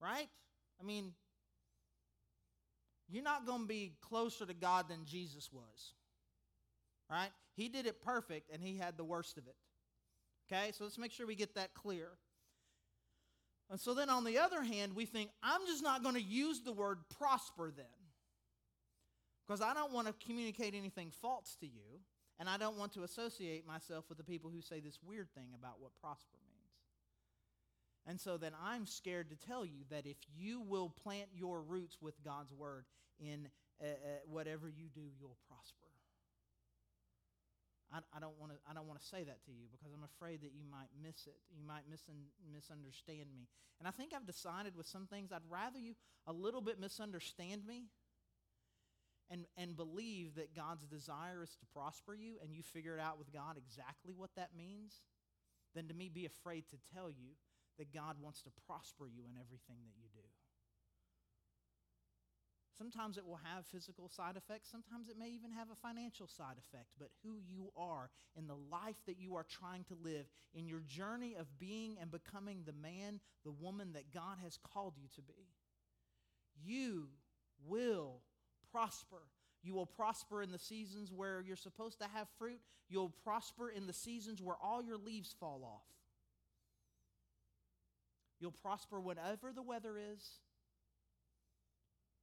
Right? 0.00 0.28
I 0.80 0.84
mean, 0.84 1.12
you're 3.08 3.24
not 3.24 3.46
going 3.46 3.62
to 3.62 3.68
be 3.68 3.94
closer 4.00 4.46
to 4.46 4.54
God 4.54 4.88
than 4.88 5.04
Jesus 5.04 5.50
was. 5.52 5.94
Right? 7.10 7.30
He 7.54 7.68
did 7.68 7.86
it 7.86 8.00
perfect 8.02 8.50
and 8.52 8.62
he 8.62 8.76
had 8.76 8.96
the 8.96 9.04
worst 9.04 9.36
of 9.36 9.46
it. 9.46 9.56
Okay? 10.50 10.72
So 10.72 10.84
let's 10.84 10.98
make 10.98 11.12
sure 11.12 11.26
we 11.26 11.34
get 11.34 11.54
that 11.56 11.74
clear. 11.74 12.08
And 13.70 13.78
so 13.78 13.94
then 13.94 14.10
on 14.10 14.24
the 14.24 14.38
other 14.38 14.62
hand, 14.62 14.94
we 14.96 15.06
think, 15.06 15.30
I'm 15.42 15.64
just 15.66 15.82
not 15.82 16.02
going 16.02 16.16
to 16.16 16.22
use 16.22 16.60
the 16.60 16.72
word 16.72 16.98
prosper 17.16 17.72
then. 17.74 17.86
Because 19.46 19.62
I 19.62 19.74
don't 19.74 19.92
want 19.92 20.08
to 20.08 20.14
communicate 20.26 20.74
anything 20.74 21.12
false 21.22 21.56
to 21.60 21.66
you. 21.66 22.00
And 22.40 22.48
I 22.48 22.56
don't 22.56 22.78
want 22.78 22.94
to 22.94 23.04
associate 23.04 23.66
myself 23.66 24.06
with 24.08 24.18
the 24.18 24.24
people 24.24 24.50
who 24.50 24.60
say 24.60 24.80
this 24.80 24.98
weird 25.02 25.28
thing 25.34 25.48
about 25.54 25.78
what 25.78 25.92
prosper 26.00 26.38
means. 26.48 26.60
And 28.06 28.18
so 28.20 28.38
then 28.38 28.52
I'm 28.64 28.86
scared 28.86 29.28
to 29.30 29.36
tell 29.36 29.64
you 29.64 29.84
that 29.90 30.06
if 30.06 30.16
you 30.34 30.60
will 30.62 30.88
plant 30.88 31.28
your 31.34 31.60
roots 31.60 31.98
with 32.00 32.14
God's 32.24 32.52
word 32.52 32.86
in 33.20 33.48
uh, 33.80 33.86
uh, 33.86 33.90
whatever 34.26 34.68
you 34.68 34.86
do, 34.94 35.02
you'll 35.20 35.36
prosper. 35.48 35.79
I, 37.92 38.20
don't 38.20 38.38
want 38.38 38.52
to. 38.52 38.58
I 38.70 38.74
don't 38.74 38.86
want 38.86 39.00
to 39.00 39.06
say 39.06 39.24
that 39.24 39.42
to 39.46 39.50
you 39.50 39.66
because 39.70 39.92
I'm 39.92 40.06
afraid 40.06 40.42
that 40.42 40.54
you 40.54 40.62
might 40.70 40.90
miss 41.02 41.26
it. 41.26 41.34
You 41.50 41.66
might 41.66 41.90
misun, 41.90 42.30
misunderstand 42.46 43.26
me. 43.34 43.48
And 43.78 43.88
I 43.88 43.90
think 43.90 44.12
I've 44.14 44.26
decided 44.26 44.76
with 44.76 44.86
some 44.86 45.06
things 45.06 45.32
I'd 45.32 45.42
rather 45.50 45.78
you 45.78 45.94
a 46.26 46.32
little 46.32 46.60
bit 46.60 46.78
misunderstand 46.78 47.66
me 47.66 47.90
and, 49.30 49.46
and 49.56 49.76
believe 49.76 50.34
that 50.36 50.54
God's 50.54 50.86
desire 50.86 51.42
is 51.42 51.50
to 51.58 51.66
prosper 51.74 52.14
you 52.14 52.38
and 52.42 52.54
you 52.54 52.62
figure 52.62 52.94
it 52.94 53.00
out 53.00 53.18
with 53.18 53.32
God 53.32 53.56
exactly 53.56 54.14
what 54.14 54.30
that 54.36 54.50
means, 54.56 55.02
than 55.74 55.88
to 55.88 55.94
me 55.94 56.08
be 56.08 56.26
afraid 56.26 56.68
to 56.70 56.76
tell 56.94 57.10
you 57.10 57.34
that 57.78 57.94
God 57.94 58.16
wants 58.20 58.42
to 58.42 58.50
prosper 58.66 59.06
you 59.08 59.26
in 59.26 59.34
everything 59.34 59.82
that 59.82 59.98
you 59.98 60.06
do. 60.14 60.29
Sometimes 62.80 63.18
it 63.18 63.26
will 63.26 63.40
have 63.44 63.66
physical 63.66 64.08
side 64.08 64.38
effects. 64.38 64.70
Sometimes 64.70 65.10
it 65.10 65.18
may 65.18 65.28
even 65.28 65.50
have 65.50 65.68
a 65.70 65.86
financial 65.86 66.26
side 66.26 66.56
effect. 66.56 66.86
But 66.98 67.10
who 67.22 67.34
you 67.46 67.70
are 67.76 68.08
in 68.34 68.46
the 68.46 68.56
life 68.56 68.96
that 69.06 69.20
you 69.20 69.36
are 69.36 69.44
trying 69.44 69.84
to 69.84 69.96
live, 70.02 70.24
in 70.54 70.66
your 70.66 70.80
journey 70.80 71.36
of 71.38 71.58
being 71.58 71.98
and 72.00 72.10
becoming 72.10 72.62
the 72.64 72.72
man, 72.72 73.20
the 73.44 73.50
woman 73.50 73.92
that 73.92 74.14
God 74.14 74.38
has 74.42 74.58
called 74.72 74.94
you 74.96 75.08
to 75.14 75.20
be, 75.20 75.50
you 76.64 77.08
will 77.66 78.22
prosper. 78.72 79.24
You 79.62 79.74
will 79.74 79.84
prosper 79.84 80.42
in 80.42 80.50
the 80.50 80.58
seasons 80.58 81.12
where 81.12 81.42
you're 81.46 81.56
supposed 81.56 81.98
to 82.00 82.08
have 82.14 82.28
fruit. 82.38 82.60
You'll 82.88 83.12
prosper 83.22 83.68
in 83.68 83.88
the 83.88 83.92
seasons 83.92 84.40
where 84.40 84.56
all 84.56 84.82
your 84.82 84.96
leaves 84.96 85.36
fall 85.38 85.60
off. 85.64 85.84
You'll 88.40 88.52
prosper 88.52 88.98
whatever 88.98 89.52
the 89.54 89.60
weather 89.60 89.98
is, 89.98 90.38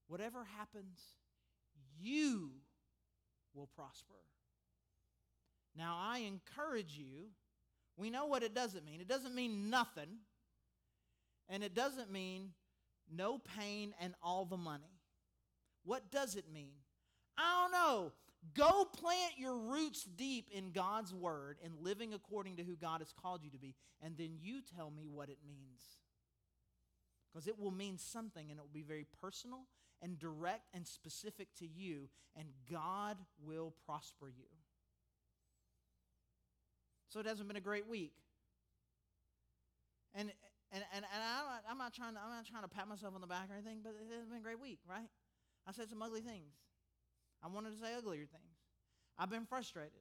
whatever 0.07 0.45
happens, 0.57 0.99
you 1.99 2.51
will 3.53 3.67
prosper. 3.75 4.15
Now, 5.75 5.97
I 5.99 6.19
encourage 6.19 6.97
you, 6.97 7.29
we 7.97 8.09
know 8.09 8.25
what 8.25 8.43
it 8.43 8.53
doesn't 8.53 8.85
mean. 8.85 9.01
It 9.01 9.07
doesn't 9.07 9.35
mean 9.35 9.69
nothing, 9.69 10.09
and 11.49 11.63
it 11.63 11.75
doesn't 11.75 12.11
mean 12.11 12.51
no 13.13 13.39
pain 13.57 13.93
and 13.99 14.13
all 14.21 14.45
the 14.45 14.57
money. 14.57 14.99
What 15.83 16.11
does 16.11 16.35
it 16.35 16.45
mean? 16.51 16.73
I 17.37 17.61
don't 17.61 17.71
know. 17.71 18.11
Go 18.53 18.85
plant 18.85 19.33
your 19.37 19.57
roots 19.57 20.03
deep 20.03 20.49
in 20.51 20.71
God's 20.71 21.13
word 21.13 21.57
and 21.63 21.73
living 21.81 22.13
according 22.13 22.57
to 22.57 22.63
who 22.63 22.75
God 22.75 23.01
has 23.01 23.13
called 23.13 23.43
you 23.43 23.49
to 23.51 23.57
be, 23.57 23.75
and 24.01 24.17
then 24.17 24.37
you 24.39 24.61
tell 24.75 24.91
me 24.91 25.07
what 25.07 25.29
it 25.29 25.37
means. 25.47 25.81
Because 27.31 27.47
it 27.47 27.59
will 27.59 27.71
mean 27.71 27.97
something, 27.97 28.49
and 28.49 28.59
it 28.59 28.61
will 28.61 28.69
be 28.73 28.83
very 28.83 29.05
personal 29.21 29.59
and 30.01 30.19
direct 30.19 30.67
and 30.73 30.85
specific 30.85 31.47
to 31.55 31.67
you, 31.67 32.09
and 32.35 32.47
God 32.71 33.17
will 33.45 33.73
prosper 33.85 34.29
you. 34.29 34.45
So 37.09 37.19
it 37.19 37.25
hasn't 37.25 37.47
been 37.47 37.57
a 37.57 37.61
great 37.61 37.87
week. 37.87 38.13
And 40.13 40.31
and 40.71 40.83
and, 40.93 41.05
and 41.13 41.23
I'm, 41.23 41.45
not, 41.45 41.63
I'm 41.71 41.77
not 41.77 41.93
trying 41.93 42.13
to 42.13 42.19
I'm 42.19 42.29
not 42.29 42.45
trying 42.45 42.63
to 42.63 42.69
pat 42.69 42.87
myself 42.87 43.15
on 43.15 43.21
the 43.21 43.27
back 43.27 43.49
or 43.49 43.53
anything, 43.53 43.79
but 43.83 43.91
it 43.91 44.15
has 44.15 44.27
been 44.27 44.37
a 44.37 44.41
great 44.41 44.59
week, 44.59 44.79
right? 44.89 45.09
I 45.67 45.71
said 45.71 45.89
some 45.89 46.01
ugly 46.01 46.21
things. 46.21 46.53
I 47.43 47.47
wanted 47.47 47.71
to 47.71 47.77
say 47.77 47.93
uglier 47.97 48.25
things. 48.25 48.57
I've 49.17 49.29
been 49.29 49.45
frustrated. 49.45 49.91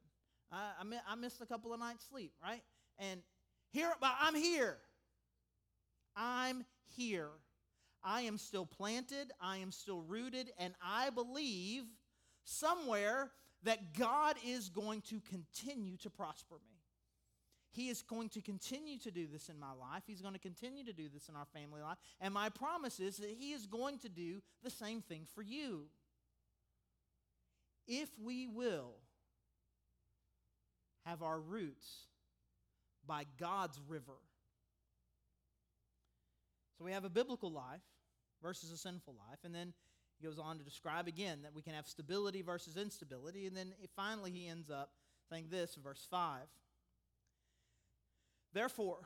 I, 0.50 0.70
I, 0.80 1.12
I 1.12 1.14
missed 1.16 1.40
a 1.40 1.46
couple 1.46 1.72
of 1.72 1.80
nights' 1.80 2.06
sleep, 2.08 2.32
right? 2.42 2.62
And 2.98 3.20
here, 3.70 3.92
but 4.00 4.12
I'm 4.20 4.34
here. 4.34 4.78
I'm 6.16 6.64
here. 6.96 7.30
I 8.06 8.22
am 8.22 8.38
still 8.38 8.64
planted. 8.64 9.32
I 9.40 9.58
am 9.58 9.72
still 9.72 10.00
rooted. 10.00 10.52
And 10.58 10.74
I 10.82 11.10
believe 11.10 11.82
somewhere 12.44 13.32
that 13.64 13.98
God 13.98 14.36
is 14.46 14.68
going 14.68 15.00
to 15.02 15.20
continue 15.28 15.96
to 15.98 16.10
prosper 16.10 16.54
me. 16.54 16.76
He 17.72 17.88
is 17.88 18.02
going 18.02 18.30
to 18.30 18.40
continue 18.40 18.98
to 19.00 19.10
do 19.10 19.26
this 19.26 19.48
in 19.50 19.58
my 19.58 19.72
life. 19.72 20.04
He's 20.06 20.22
going 20.22 20.34
to 20.34 20.40
continue 20.40 20.84
to 20.84 20.92
do 20.92 21.08
this 21.12 21.28
in 21.28 21.34
our 21.34 21.44
family 21.52 21.82
life. 21.82 21.98
And 22.20 22.32
my 22.32 22.48
promise 22.48 23.00
is 23.00 23.16
that 23.18 23.28
He 23.28 23.52
is 23.52 23.66
going 23.66 23.98
to 23.98 24.08
do 24.08 24.40
the 24.62 24.70
same 24.70 25.02
thing 25.02 25.26
for 25.34 25.42
you. 25.42 25.88
If 27.86 28.08
we 28.18 28.46
will 28.46 28.94
have 31.04 31.22
our 31.22 31.38
roots 31.38 31.86
by 33.06 33.24
God's 33.38 33.78
river. 33.88 34.18
So 36.78 36.84
we 36.84 36.92
have 36.92 37.04
a 37.04 37.10
biblical 37.10 37.50
life 37.50 37.82
versus 38.42 38.70
a 38.70 38.76
sinful 38.76 39.14
life. 39.28 39.38
And 39.44 39.54
then 39.54 39.72
he 40.18 40.26
goes 40.26 40.38
on 40.38 40.58
to 40.58 40.64
describe 40.64 41.08
again 41.08 41.40
that 41.42 41.54
we 41.54 41.62
can 41.62 41.74
have 41.74 41.86
stability 41.86 42.42
versus 42.42 42.76
instability. 42.76 43.46
And 43.46 43.56
then 43.56 43.72
finally, 43.94 44.30
he 44.30 44.48
ends 44.48 44.70
up 44.70 44.90
saying 45.28 45.46
this, 45.50 45.74
verse 45.82 46.06
5. 46.10 46.40
Therefore, 48.52 48.98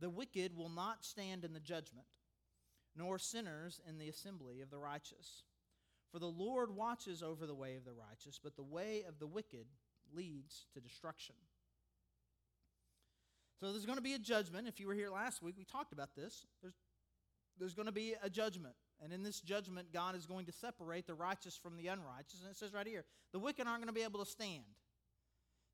the 0.00 0.10
wicked 0.10 0.56
will 0.56 0.68
not 0.68 1.04
stand 1.04 1.44
in 1.44 1.52
the 1.52 1.60
judgment, 1.60 2.06
nor 2.96 3.18
sinners 3.18 3.80
in 3.88 3.98
the 3.98 4.08
assembly 4.08 4.60
of 4.60 4.70
the 4.70 4.78
righteous. 4.78 5.42
For 6.10 6.18
the 6.18 6.26
Lord 6.26 6.74
watches 6.74 7.22
over 7.22 7.46
the 7.46 7.54
way 7.54 7.76
of 7.76 7.84
the 7.84 7.92
righteous, 7.92 8.40
but 8.42 8.56
the 8.56 8.62
way 8.62 9.04
of 9.06 9.18
the 9.18 9.26
wicked 9.26 9.66
leads 10.14 10.66
to 10.74 10.80
destruction. 10.80 11.34
So 13.60 13.72
there's 13.72 13.86
going 13.86 13.98
to 13.98 14.02
be 14.02 14.14
a 14.14 14.18
judgment. 14.18 14.68
If 14.68 14.80
you 14.80 14.86
were 14.86 14.94
here 14.94 15.10
last 15.10 15.42
week, 15.42 15.56
we 15.58 15.64
talked 15.64 15.92
about 15.92 16.14
this. 16.14 16.46
There's, 16.62 16.74
there's 17.58 17.74
going 17.74 17.86
to 17.86 17.92
be 17.92 18.14
a 18.22 18.30
judgment. 18.30 18.74
And 19.02 19.12
in 19.12 19.22
this 19.22 19.40
judgment, 19.40 19.92
God 19.92 20.16
is 20.16 20.26
going 20.26 20.46
to 20.46 20.52
separate 20.52 21.06
the 21.06 21.14
righteous 21.14 21.56
from 21.56 21.76
the 21.76 21.86
unrighteous. 21.86 22.42
And 22.42 22.50
it 22.50 22.56
says 22.56 22.72
right 22.72 22.86
here 22.86 23.04
the 23.32 23.38
wicked 23.38 23.66
aren't 23.66 23.80
going 23.80 23.94
to 23.94 23.98
be 23.98 24.04
able 24.04 24.24
to 24.24 24.30
stand, 24.30 24.64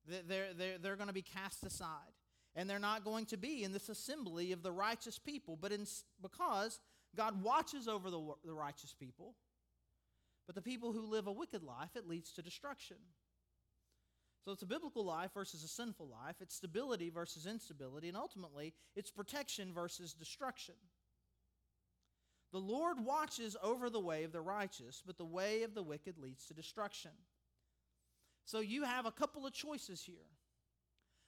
they're, 0.07 0.53
they're, 0.53 0.77
they're 0.77 0.95
going 0.95 1.07
to 1.07 1.13
be 1.13 1.21
cast 1.23 1.65
aside. 1.65 2.13
And 2.57 2.69
they're 2.69 2.79
not 2.79 3.03
going 3.03 3.25
to 3.27 3.37
be 3.37 3.63
in 3.63 3.73
this 3.73 3.89
assembly 3.89 4.53
of 4.53 4.63
the 4.63 4.71
righteous 4.71 5.19
people, 5.19 5.57
but 5.59 5.73
in, 5.73 5.85
because 6.21 6.79
God 7.13 7.43
watches 7.43 7.87
over 7.87 8.09
the, 8.09 8.21
the 8.45 8.53
righteous 8.53 8.93
people, 8.97 9.35
but 10.45 10.55
the 10.55 10.61
people 10.61 10.93
who 10.93 11.05
live 11.05 11.27
a 11.27 11.33
wicked 11.33 11.63
life, 11.63 11.89
it 11.95 12.07
leads 12.07 12.31
to 12.33 12.41
destruction. 12.41 12.97
So 14.45 14.51
it's 14.51 14.61
a 14.61 14.67
biblical 14.67 15.03
life 15.03 15.31
versus 15.33 15.63
a 15.63 15.67
sinful 15.67 16.07
life. 16.07 16.35
It's 16.39 16.55
stability 16.55 17.09
versus 17.09 17.47
instability. 17.47 18.07
And 18.07 18.15
ultimately, 18.15 18.73
it's 18.95 19.09
protection 19.09 19.73
versus 19.73 20.13
destruction. 20.13 20.75
The 22.51 22.59
Lord 22.59 23.03
watches 23.03 23.57
over 23.61 23.89
the 23.89 23.99
way 23.99 24.23
of 24.23 24.31
the 24.31 24.41
righteous, 24.41 25.03
but 25.05 25.17
the 25.17 25.25
way 25.25 25.63
of 25.63 25.73
the 25.73 25.83
wicked 25.83 26.17
leads 26.17 26.45
to 26.45 26.53
destruction. 26.53 27.11
So 28.45 28.59
you 28.59 28.83
have 28.83 29.05
a 29.05 29.11
couple 29.11 29.45
of 29.45 29.53
choices 29.53 30.03
here. 30.03 30.29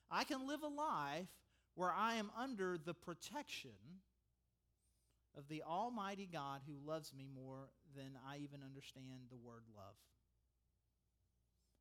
I 0.10 0.23
can 0.23 0.47
live 0.47 0.63
a 0.63 0.67
life 0.67 1.27
where 1.75 1.91
I 1.91 2.15
am 2.15 2.32
under 2.39 2.77
the 2.77 2.93
protection 2.93 3.71
of 5.38 5.47
the 5.47 5.63
Almighty 5.63 6.27
God 6.32 6.62
who 6.65 6.89
loves 6.89 7.13
me 7.13 7.27
more 7.34 7.69
than 7.95 8.17
I 8.27 8.38
even 8.38 8.62
understand 8.63 9.27
the 9.30 9.38
word 9.38 9.63
love. 9.75 9.95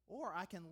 Or 0.08 0.32
I 0.36 0.44
can 0.44 0.62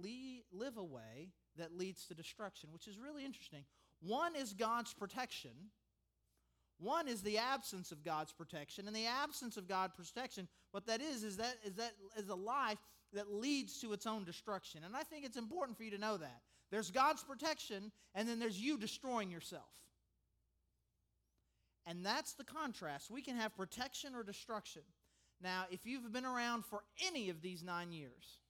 live 0.52 0.76
a 0.76 0.84
way 0.84 1.32
that 1.56 1.76
leads 1.76 2.06
to 2.06 2.14
destruction, 2.14 2.70
which 2.72 2.86
is 2.86 2.98
really 2.98 3.24
interesting. 3.24 3.64
One 4.00 4.36
is 4.36 4.52
God's 4.52 4.92
protection. 4.92 5.50
One 6.78 7.08
is 7.08 7.22
the 7.22 7.38
absence 7.38 7.92
of 7.92 8.04
God's 8.04 8.32
protection. 8.32 8.86
And 8.86 8.96
the 8.96 9.06
absence 9.06 9.56
of 9.56 9.68
God's 9.68 9.94
protection, 9.94 10.48
what 10.72 10.86
that 10.86 11.00
is, 11.00 11.22
is 11.22 11.36
that 11.36 11.56
is 11.64 11.74
that 11.74 11.92
is 12.16 12.28
a 12.28 12.34
life 12.34 12.78
that 13.12 13.32
leads 13.32 13.80
to 13.80 13.92
its 13.92 14.06
own 14.06 14.24
destruction. 14.24 14.82
And 14.84 14.96
I 14.96 15.02
think 15.02 15.24
it's 15.24 15.36
important 15.36 15.76
for 15.76 15.84
you 15.84 15.92
to 15.92 15.98
know 15.98 16.16
that. 16.16 16.40
There's 16.70 16.90
God's 16.90 17.22
protection, 17.22 17.92
and 18.14 18.28
then 18.28 18.40
there's 18.40 18.60
you 18.60 18.76
destroying 18.76 19.30
yourself. 19.30 19.62
And 21.86 22.04
that's 22.04 22.32
the 22.32 22.44
contrast. 22.44 23.10
We 23.10 23.22
can 23.22 23.36
have 23.36 23.56
protection 23.56 24.14
or 24.14 24.22
destruction. 24.22 24.82
Now, 25.42 25.66
if 25.70 25.84
you've 25.84 26.12
been 26.12 26.24
around 26.24 26.64
for 26.64 26.82
any 27.06 27.28
of 27.28 27.42
these 27.42 27.62
nine 27.62 27.92
years, 27.92 28.40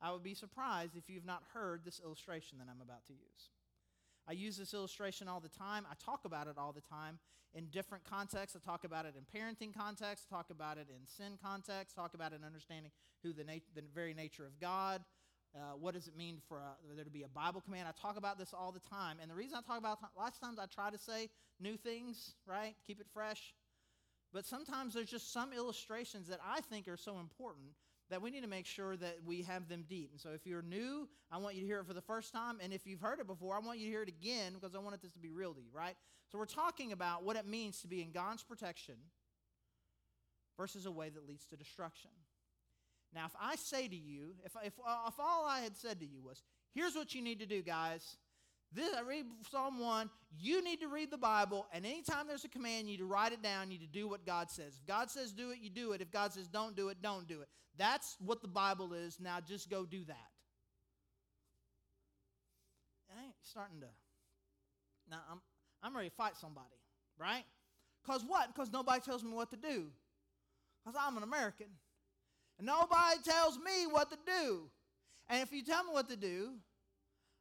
I 0.00 0.12
would 0.12 0.22
be 0.22 0.34
surprised 0.34 0.96
if 0.96 1.08
you've 1.08 1.26
not 1.26 1.42
heard 1.52 1.84
this 1.84 2.00
illustration 2.04 2.58
that 2.58 2.68
I'm 2.70 2.80
about 2.80 3.06
to 3.06 3.12
use. 3.12 3.50
I 4.30 4.32
use 4.32 4.56
this 4.56 4.74
illustration 4.74 5.26
all 5.26 5.40
the 5.40 5.48
time. 5.48 5.84
I 5.90 5.94
talk 6.04 6.24
about 6.24 6.46
it 6.46 6.54
all 6.56 6.72
the 6.72 6.80
time 6.80 7.18
in 7.52 7.66
different 7.66 8.04
contexts. 8.08 8.56
I 8.56 8.64
talk 8.64 8.84
about 8.84 9.04
it 9.04 9.14
in 9.18 9.24
parenting 9.24 9.74
context, 9.76 10.28
talk 10.30 10.50
about 10.50 10.78
it 10.78 10.86
in 10.88 11.04
sin 11.04 11.36
context, 11.42 11.96
talk 11.96 12.14
about 12.14 12.32
it 12.32 12.36
in 12.36 12.44
understanding 12.44 12.92
who 13.24 13.32
the, 13.32 13.42
nat- 13.42 13.66
the 13.74 13.82
very 13.92 14.14
nature 14.14 14.46
of 14.46 14.60
God, 14.60 15.02
uh, 15.56 15.74
what 15.80 15.94
does 15.94 16.06
it 16.06 16.16
mean 16.16 16.38
for 16.48 16.58
uh, 16.58 16.94
there 16.94 17.04
to 17.04 17.10
be 17.10 17.24
a 17.24 17.28
Bible 17.28 17.60
command? 17.60 17.88
I 17.88 18.00
talk 18.00 18.16
about 18.16 18.38
this 18.38 18.54
all 18.54 18.70
the 18.70 18.78
time. 18.78 19.16
And 19.20 19.28
the 19.28 19.34
reason 19.34 19.58
I 19.58 19.66
talk 19.66 19.78
about 19.78 19.98
it, 20.00 20.08
lots 20.16 20.36
of 20.36 20.42
times 20.42 20.60
I 20.60 20.66
try 20.66 20.90
to 20.90 20.98
say 20.98 21.28
new 21.58 21.76
things, 21.76 22.34
right? 22.46 22.76
Keep 22.86 23.00
it 23.00 23.06
fresh. 23.12 23.52
But 24.32 24.46
sometimes 24.46 24.94
there's 24.94 25.10
just 25.10 25.32
some 25.32 25.52
illustrations 25.52 26.28
that 26.28 26.38
I 26.46 26.60
think 26.60 26.86
are 26.86 26.96
so 26.96 27.18
important 27.18 27.70
that 28.10 28.20
we 28.20 28.30
need 28.30 28.42
to 28.42 28.48
make 28.48 28.66
sure 28.66 28.96
that 28.96 29.18
we 29.24 29.42
have 29.42 29.68
them 29.68 29.84
deep. 29.88 30.10
And 30.12 30.20
so 30.20 30.30
if 30.34 30.46
you're 30.46 30.62
new, 30.62 31.08
I 31.30 31.38
want 31.38 31.54
you 31.54 31.60
to 31.62 31.66
hear 31.66 31.80
it 31.80 31.86
for 31.86 31.94
the 31.94 32.02
first 32.02 32.32
time. 32.32 32.58
And 32.62 32.72
if 32.72 32.86
you've 32.86 33.00
heard 33.00 33.20
it 33.20 33.26
before, 33.26 33.56
I 33.56 33.60
want 33.60 33.78
you 33.78 33.86
to 33.86 33.90
hear 33.90 34.02
it 34.02 34.08
again 34.08 34.54
because 34.54 34.74
I 34.74 34.78
want 34.78 35.00
this 35.00 35.12
to 35.12 35.18
be 35.18 35.30
real 35.30 35.54
to 35.54 35.60
you, 35.60 35.70
right? 35.72 35.96
So 36.30 36.38
we're 36.38 36.46
talking 36.46 36.92
about 36.92 37.24
what 37.24 37.36
it 37.36 37.46
means 37.46 37.80
to 37.82 37.88
be 37.88 38.02
in 38.02 38.10
God's 38.10 38.42
protection 38.42 38.96
versus 40.56 40.86
a 40.86 40.90
way 40.90 41.08
that 41.08 41.26
leads 41.26 41.46
to 41.46 41.56
destruction. 41.56 42.10
Now, 43.14 43.26
if 43.26 43.32
I 43.40 43.56
say 43.56 43.88
to 43.88 43.96
you, 43.96 44.34
if, 44.44 44.54
if, 44.64 44.74
if 44.74 45.20
all 45.20 45.46
I 45.46 45.60
had 45.60 45.76
said 45.76 46.00
to 46.00 46.06
you 46.06 46.20
was, 46.22 46.42
here's 46.74 46.94
what 46.94 47.14
you 47.14 47.22
need 47.22 47.40
to 47.40 47.46
do, 47.46 47.62
guys. 47.62 48.16
This, 48.72 48.94
I 48.94 49.02
read 49.02 49.26
Psalm 49.50 49.80
1. 49.80 50.10
You 50.38 50.62
need 50.62 50.80
to 50.80 50.88
read 50.88 51.10
the 51.10 51.18
Bible, 51.18 51.66
and 51.72 51.84
anytime 51.84 52.28
there's 52.28 52.44
a 52.44 52.48
command, 52.48 52.86
you 52.86 52.92
need 52.92 52.98
to 52.98 53.04
write 53.04 53.32
it 53.32 53.42
down. 53.42 53.70
You 53.70 53.78
need 53.78 53.92
to 53.92 53.98
do 53.98 54.08
what 54.08 54.24
God 54.24 54.48
says. 54.48 54.78
If 54.78 54.86
God 54.86 55.10
says 55.10 55.32
do 55.32 55.50
it, 55.50 55.58
you 55.60 55.70
do 55.70 55.92
it. 55.92 56.00
If 56.00 56.12
God 56.12 56.32
says 56.32 56.46
don't 56.46 56.76
do 56.76 56.88
it, 56.88 56.98
don't 57.02 57.26
do 57.26 57.40
it. 57.40 57.48
That's 57.76 58.16
what 58.24 58.42
the 58.42 58.48
Bible 58.48 58.92
is. 58.92 59.18
Now 59.18 59.38
just 59.40 59.68
go 59.68 59.84
do 59.84 60.04
that. 60.04 60.28
I 63.16 63.24
ain't 63.24 63.34
starting 63.42 63.80
to. 63.80 63.86
Now 65.10 65.18
I'm 65.30 65.40
I'm 65.82 65.96
ready 65.96 66.10
to 66.10 66.14
fight 66.14 66.36
somebody, 66.36 66.66
right? 67.18 67.44
Cause 68.06 68.24
what? 68.26 68.54
Because 68.54 68.70
nobody 68.70 69.00
tells 69.00 69.24
me 69.24 69.32
what 69.32 69.50
to 69.50 69.56
do. 69.56 69.86
Cause 70.84 70.94
I'm 70.98 71.16
an 71.16 71.22
American. 71.22 71.66
And 72.58 72.66
nobody 72.66 73.16
tells 73.24 73.58
me 73.58 73.86
what 73.90 74.10
to 74.10 74.18
do. 74.26 74.70
And 75.28 75.42
if 75.42 75.52
you 75.52 75.62
tell 75.62 75.84
me 75.84 75.90
what 75.92 76.08
to 76.08 76.16
do, 76.16 76.52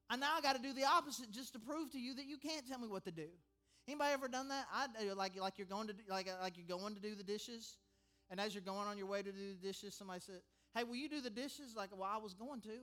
I 0.09 0.15
now 0.15 0.35
I 0.37 0.41
got 0.41 0.55
to 0.55 0.61
do 0.61 0.73
the 0.73 0.85
opposite 0.85 1.31
just 1.31 1.53
to 1.53 1.59
prove 1.59 1.91
to 1.91 1.99
you 1.99 2.15
that 2.15 2.25
you 2.25 2.37
can't 2.37 2.67
tell 2.67 2.79
me 2.79 2.87
what 2.87 3.05
to 3.05 3.11
do. 3.11 3.27
Anybody 3.87 4.13
ever 4.13 4.27
done 4.27 4.49
that? 4.49 4.65
I 4.73 4.87
like 5.13 5.39
like 5.39 5.53
you're 5.57 5.67
going 5.67 5.87
to 5.87 5.93
do, 5.93 6.03
like 6.09 6.27
like 6.41 6.57
you're 6.57 6.77
going 6.77 6.95
to 6.95 7.01
do 7.01 7.15
the 7.15 7.23
dishes, 7.23 7.77
and 8.29 8.39
as 8.39 8.53
you're 8.53 8.63
going 8.63 8.87
on 8.87 8.97
your 8.97 9.07
way 9.07 9.21
to 9.21 9.31
do 9.31 9.53
the 9.53 9.67
dishes, 9.67 9.95
somebody 9.95 10.19
said, 10.19 10.41
"Hey, 10.75 10.83
will 10.83 10.95
you 10.95 11.09
do 11.09 11.21
the 11.21 11.29
dishes?" 11.29 11.75
Like, 11.75 11.89
well, 11.95 12.09
I 12.11 12.17
was 12.17 12.33
going 12.33 12.61
to. 12.61 12.77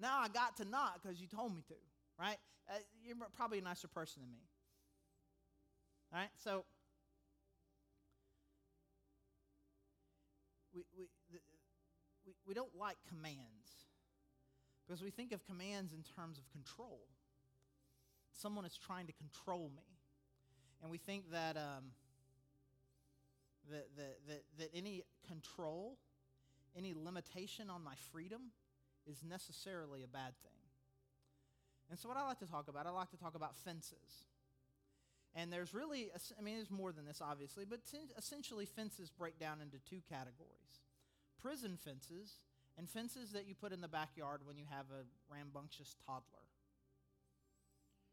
Now 0.00 0.18
I 0.20 0.28
got 0.28 0.56
to 0.58 0.64
not 0.64 1.02
because 1.02 1.20
you 1.20 1.26
told 1.26 1.54
me 1.54 1.62
to. 1.68 1.74
Right? 2.18 2.38
Uh, 2.68 2.74
you're 3.04 3.16
probably 3.36 3.58
a 3.58 3.62
nicer 3.62 3.88
person 3.88 4.22
than 4.22 4.32
me. 4.32 4.38
All 6.12 6.20
right, 6.20 6.30
so 6.36 6.64
we, 10.72 10.82
we, 10.96 11.06
we, 11.32 12.32
we 12.46 12.54
don't 12.54 12.70
like 12.78 12.96
commands 13.08 13.83
because 14.86 15.02
we 15.02 15.10
think 15.10 15.32
of 15.32 15.44
commands 15.46 15.92
in 15.92 16.02
terms 16.16 16.38
of 16.38 16.48
control. 16.50 17.00
Someone 18.32 18.64
is 18.64 18.76
trying 18.76 19.06
to 19.06 19.12
control 19.12 19.70
me. 19.74 19.82
And 20.82 20.90
we 20.90 20.98
think 20.98 21.30
that, 21.32 21.56
um, 21.56 21.92
that, 23.70 23.88
that, 23.96 24.18
that, 24.28 24.42
that 24.58 24.70
any 24.74 25.02
control, 25.26 25.96
any 26.76 26.94
limitation 26.94 27.70
on 27.70 27.82
my 27.82 27.94
freedom 28.12 28.52
is 29.06 29.22
necessarily 29.26 30.02
a 30.02 30.08
bad 30.08 30.34
thing. 30.42 30.50
And 31.90 31.98
so, 31.98 32.08
what 32.08 32.16
I 32.16 32.26
like 32.26 32.38
to 32.40 32.46
talk 32.46 32.68
about, 32.68 32.86
I 32.86 32.90
like 32.90 33.10
to 33.10 33.16
talk 33.16 33.34
about 33.34 33.56
fences. 33.56 34.26
And 35.34 35.52
there's 35.52 35.74
really, 35.74 36.10
I 36.38 36.42
mean, 36.42 36.56
there's 36.56 36.70
more 36.70 36.92
than 36.92 37.04
this, 37.04 37.20
obviously, 37.20 37.64
but 37.64 37.80
essentially, 38.16 38.66
fences 38.66 39.10
break 39.10 39.38
down 39.38 39.60
into 39.60 39.78
two 39.78 40.00
categories 40.08 40.80
prison 41.40 41.76
fences 41.76 42.40
and 42.76 42.88
fences 42.88 43.32
that 43.32 43.46
you 43.46 43.54
put 43.54 43.72
in 43.72 43.80
the 43.80 43.88
backyard 43.88 44.40
when 44.44 44.56
you 44.56 44.64
have 44.70 44.86
a 44.90 45.04
rambunctious 45.32 45.96
toddler. 46.06 46.48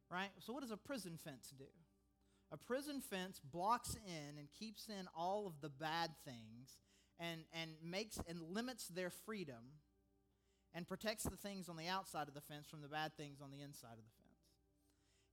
Right? 0.10 0.30
So, 0.39 0.54
what 0.54 0.62
does 0.62 0.71
a 0.71 0.78
prison 0.78 1.17
fence 1.24 1.54
do? 1.58 1.65
A 2.52 2.58
prison 2.58 3.02
fence 3.02 3.39
blocks 3.39 3.95
in 4.06 4.38
and 4.38 4.47
keeps 4.52 4.89
in 4.89 5.08
all 5.15 5.47
of 5.47 5.62
the 5.62 5.69
bad 5.69 6.12
things 6.26 6.78
and, 7.17 7.41
and 7.54 7.71
makes 7.84 8.19
and 8.28 8.41
limits 8.41 8.88
their 8.88 9.10
freedom 9.10 9.80
and 10.74 10.88
protects 10.88 11.24
the 11.24 11.38
things 11.38 11.69
on 11.69 11.78
the 11.78 11.88
outside 11.88 12.28
of 12.28 12.34
the 12.34 12.41
fence 12.41 12.67
from 12.67 12.82
the 12.82 12.88
bad 12.88 13.15
things 13.15 13.39
on 13.41 13.52
the 13.52 13.62
inside 13.62 13.93
of 13.93 14.04
the 14.04 14.15
fence. 14.17 14.32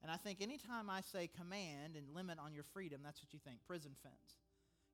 And 0.02 0.12
I 0.12 0.16
think 0.16 0.40
anytime 0.40 0.88
I 0.88 1.00
say 1.00 1.28
command 1.36 1.96
and 1.96 2.14
limit 2.14 2.38
on 2.38 2.54
your 2.54 2.62
freedom, 2.62 3.00
that's 3.02 3.20
what 3.20 3.32
you 3.32 3.40
think 3.44 3.58
prison 3.66 3.92
fence. 4.02 4.38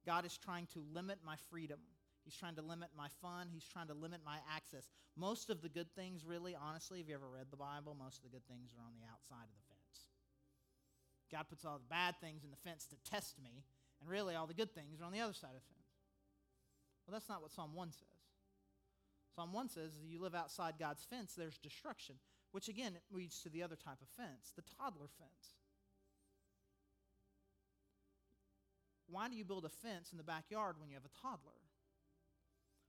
God 0.07 0.25
is 0.25 0.38
trying 0.38 0.66
to 0.73 0.83
limit 0.94 1.18
my 1.25 1.37
freedom. 1.51 1.79
He's 2.25 2.37
trying 2.37 2.57
to 2.57 2.63
limit 2.63 2.89
my 2.97 3.09
fun. 3.21 3.49
He's 3.53 3.69
trying 3.69 3.89
to 3.89 3.95
limit 3.95 4.21
my 4.25 4.39
access. 4.49 4.89
Most 5.17 5.51
of 5.51 5.61
the 5.61 5.69
good 5.69 5.93
things, 5.95 6.25
really, 6.25 6.57
honestly, 6.57 7.01
if 7.01 7.09
you 7.09 7.15
ever 7.15 7.29
read 7.29 7.49
the 7.51 7.61
Bible, 7.61 7.95
most 7.99 8.19
of 8.19 8.23
the 8.25 8.33
good 8.33 8.47
things 8.49 8.73
are 8.73 8.83
on 8.83 8.97
the 8.97 9.05
outside 9.13 9.45
of 9.45 9.55
the 9.55 9.69
fence. 9.69 10.09
God 11.31 11.45
puts 11.49 11.65
all 11.65 11.77
the 11.77 11.93
bad 11.93 12.17
things 12.21 12.45
in 12.45 12.51
the 12.51 12.65
fence 12.65 12.87
to 12.87 12.97
test 13.11 13.37
me, 13.43 13.65
and 14.01 14.09
really 14.09 14.35
all 14.35 14.47
the 14.47 14.55
good 14.55 14.75
things 14.75 15.01
are 15.01 15.05
on 15.05 15.13
the 15.13 15.21
other 15.21 15.35
side 15.35 15.53
of 15.53 15.61
the 15.61 15.69
fence. 15.69 15.93
Well, 17.07 17.13
that's 17.13 17.29
not 17.29 17.43
what 17.43 17.53
Psalm 17.53 17.75
1 17.75 17.93
says. 17.93 18.09
Psalm 19.37 19.53
1 19.53 19.69
says, 19.69 19.91
you 20.07 20.23
live 20.23 20.35
outside 20.35 20.75
God's 20.79 21.05
fence, 21.05 21.35
there's 21.37 21.59
destruction, 21.59 22.17
which 22.53 22.69
again 22.69 22.97
leads 23.11 23.43
to 23.43 23.49
the 23.51 23.63
other 23.63 23.77
type 23.77 24.01
of 24.01 24.09
fence, 24.17 24.53
the 24.57 24.63
toddler 24.79 25.09
fence. 25.19 25.59
Why 29.09 29.29
do 29.29 29.35
you 29.35 29.45
build 29.45 29.65
a 29.65 29.69
fence 29.69 30.13
in 30.13 30.19
the 30.19 30.25
backyard 30.25 30.77
when 30.79 30.89
you 30.89 30.95
have 30.95 31.05
a 31.05 31.21
toddler? 31.21 31.59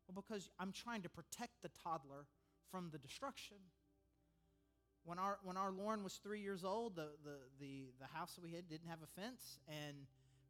Well, 0.07 0.23
because 0.27 0.49
I'm 0.59 0.71
trying 0.71 1.03
to 1.03 1.09
protect 1.09 1.61
the 1.63 1.69
toddler 1.83 2.27
from 2.71 2.89
the 2.91 2.97
destruction. 2.99 3.57
when 5.05 5.19
our 5.19 5.39
when 5.43 5.57
our 5.57 5.71
Lauren 5.71 6.03
was 6.03 6.15
three 6.15 6.41
years 6.41 6.63
old, 6.63 6.95
the 6.95 7.09
the 7.23 7.37
the, 7.59 7.85
the 7.99 8.07
house 8.13 8.35
that 8.35 8.43
we 8.43 8.51
had 8.51 8.67
didn't 8.69 8.89
have 8.89 8.99
a 9.03 9.21
fence, 9.21 9.59
and 9.67 9.95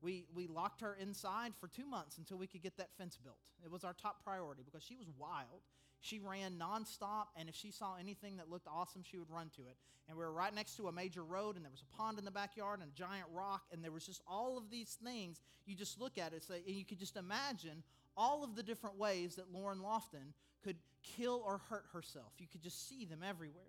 we 0.01 0.25
we 0.33 0.47
locked 0.47 0.81
her 0.81 0.97
inside 1.01 1.53
for 1.59 1.67
two 1.67 1.85
months 1.85 2.17
until 2.17 2.37
we 2.37 2.47
could 2.47 2.63
get 2.63 2.77
that 2.77 2.89
fence 2.97 3.17
built. 3.23 3.37
It 3.63 3.71
was 3.71 3.83
our 3.83 3.93
top 3.93 4.23
priority 4.23 4.63
because 4.65 4.83
she 4.83 4.95
was 4.95 5.07
wild. 5.17 5.61
She 6.01 6.19
ran 6.19 6.59
nonstop, 6.59 7.27
and 7.37 7.49
if 7.49 7.55
she 7.55 7.71
saw 7.71 7.95
anything 7.99 8.37
that 8.37 8.49
looked 8.49 8.67
awesome, 8.67 9.03
she 9.03 9.17
would 9.17 9.31
run 9.31 9.49
to 9.57 9.63
it. 9.63 9.77
And 10.07 10.17
we 10.17 10.23
were 10.23 10.31
right 10.31 10.53
next 10.53 10.77
to 10.77 10.87
a 10.87 10.91
major 10.91 11.23
road, 11.23 11.57
and 11.57 11.65
there 11.65 11.71
was 11.71 11.81
a 11.81 11.97
pond 11.97 12.19
in 12.19 12.25
the 12.25 12.31
backyard 12.31 12.79
and 12.81 12.89
a 12.89 12.95
giant 12.95 13.27
rock, 13.33 13.63
and 13.73 13.83
there 13.83 13.91
was 13.91 14.05
just 14.05 14.21
all 14.27 14.57
of 14.57 14.69
these 14.71 14.97
things. 15.03 15.41
You 15.65 15.75
just 15.75 15.99
look 15.99 16.17
at 16.17 16.33
it, 16.33 16.45
and 16.49 16.75
you 16.75 16.85
could 16.85 16.99
just 16.99 17.17
imagine 17.17 17.83
all 18.17 18.43
of 18.43 18.55
the 18.55 18.63
different 18.63 18.97
ways 18.97 19.35
that 19.35 19.51
Lauren 19.53 19.79
Lofton 19.79 20.33
could 20.63 20.77
kill 21.03 21.43
or 21.45 21.59
hurt 21.69 21.85
herself. 21.93 22.33
You 22.37 22.47
could 22.47 22.61
just 22.61 22.87
see 22.87 23.05
them 23.05 23.19
everywhere. 23.27 23.63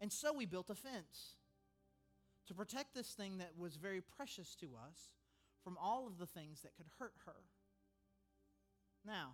And 0.00 0.12
so 0.12 0.32
we 0.32 0.46
built 0.46 0.70
a 0.70 0.74
fence 0.74 1.36
to 2.46 2.54
protect 2.54 2.94
this 2.94 3.12
thing 3.12 3.38
that 3.38 3.52
was 3.56 3.76
very 3.76 4.00
precious 4.00 4.54
to 4.56 4.66
us 4.86 5.10
from 5.62 5.78
all 5.80 6.06
of 6.06 6.18
the 6.18 6.26
things 6.26 6.60
that 6.62 6.76
could 6.76 6.86
hurt 6.98 7.14
her. 7.24 7.36
Now, 9.06 9.32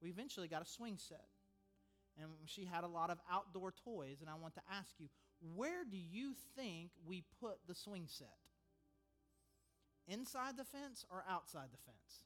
we 0.00 0.08
eventually 0.08 0.48
got 0.48 0.62
a 0.62 0.66
swing 0.66 0.96
set. 0.96 1.26
And 2.20 2.30
she 2.46 2.64
had 2.64 2.84
a 2.84 2.88
lot 2.88 3.10
of 3.10 3.18
outdoor 3.30 3.72
toys. 3.84 4.18
And 4.20 4.30
I 4.30 4.34
want 4.34 4.54
to 4.54 4.62
ask 4.72 4.94
you, 4.98 5.08
where 5.54 5.84
do 5.84 5.96
you 5.96 6.34
think 6.56 6.90
we 7.06 7.22
put 7.40 7.58
the 7.66 7.74
swing 7.74 8.06
set? 8.06 8.28
Inside 10.08 10.56
the 10.56 10.64
fence 10.64 11.04
or 11.10 11.22
outside 11.28 11.68
the 11.70 11.78
fence? 11.78 12.24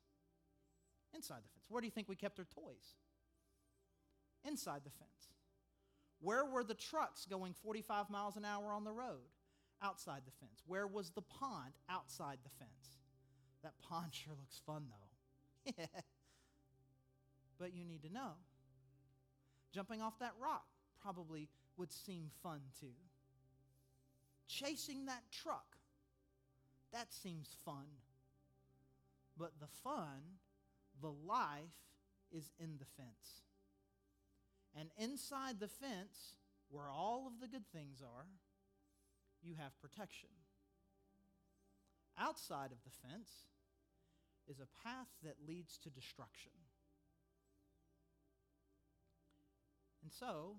Inside 1.15 1.43
the 1.45 1.49
fence. 1.55 1.67
Where 1.69 1.81
do 1.81 1.87
you 1.87 1.91
think 1.91 2.09
we 2.09 2.17
kept 2.17 2.39
her 2.39 2.47
toys? 2.55 2.97
Inside 4.45 4.83
the 4.85 4.91
fence. 4.91 5.11
Where 6.21 6.45
were 6.45 6.65
the 6.65 6.75
trucks 6.75 7.27
going 7.27 7.55
45 7.55 8.09
miles 8.11 8.37
an 8.37 8.45
hour 8.45 8.73
on 8.73 8.85
the 8.85 8.93
road? 8.93 9.29
Outside 9.83 10.23
the 10.25 10.33
fence. 10.41 10.63
Where 10.67 10.87
was 10.87 11.11
the 11.11 11.23
pond? 11.23 11.73
Outside 11.89 12.39
the 12.45 12.51
fence. 12.59 12.99
That 13.63 13.75
pond 13.83 14.09
sure 14.13 14.35
looks 14.39 14.61
fun, 14.65 14.85
though. 14.89 15.73
but 17.59 17.75
you 17.75 17.85
need 17.85 18.03
to 18.03 18.13
know. 18.13 18.33
Jumping 19.73 20.03
off 20.03 20.19
that 20.19 20.35
rock 20.41 20.67
probably 21.01 21.49
would 21.77 21.93
seem 21.93 22.31
fun 22.43 22.61
too. 22.79 22.95
Chasing 24.47 25.07
that 25.07 25.23
truck, 25.33 25.77
that 26.93 27.13
seems 27.13 27.57
fun. 27.65 27.87
But 29.39 29.53
the 29.61 29.67
fun, 29.83 30.21
the 31.03 31.13
life, 31.27 31.77
is 32.31 32.51
in 32.59 32.79
the 32.79 32.87
fence. 32.97 33.43
And 34.75 34.89
inside 34.97 35.61
the 35.61 35.69
fence, 35.69 36.37
where 36.71 36.91
all 36.91 37.27
of 37.27 37.41
the 37.41 37.47
good 37.47 37.67
things 37.73 38.01
are, 38.01 38.27
you 39.43 39.55
have 39.61 39.79
protection. 39.81 40.31
Outside 42.19 42.73
of 42.73 42.79
the 42.85 43.09
fence 43.09 43.31
is 44.49 44.61
a 44.61 44.89
path 44.89 45.09
that 45.25 45.37
leads 45.47 45.79
to 45.79 45.91
destruction. 45.91 46.53
And 50.03 50.13
so, 50.13 50.57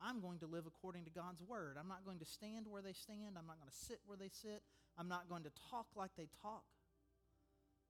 I'm 0.00 0.20
going 0.20 0.38
to 0.40 0.46
live 0.46 0.64
according 0.66 1.04
to 1.04 1.10
God's 1.10 1.42
word. 1.42 1.76
I'm 1.78 1.88
not 1.88 2.04
going 2.04 2.18
to 2.18 2.24
stand 2.24 2.66
where 2.68 2.82
they 2.82 2.92
stand. 2.92 3.36
I'm 3.38 3.46
not 3.46 3.58
going 3.60 3.70
to 3.70 3.84
sit 3.86 4.00
where 4.06 4.18
they 4.18 4.30
sit. 4.30 4.62
I'm 4.98 5.08
not 5.08 5.28
going 5.28 5.44
to 5.44 5.52
talk 5.70 5.86
like 5.96 6.10
they 6.16 6.28
talk. 6.42 6.64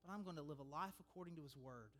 But 0.04 0.12
I'm 0.12 0.22
going 0.22 0.36
to 0.36 0.42
live 0.42 0.58
a 0.58 0.74
life 0.74 0.94
according 1.00 1.36
to 1.36 1.42
his 1.42 1.56
word. 1.56 1.90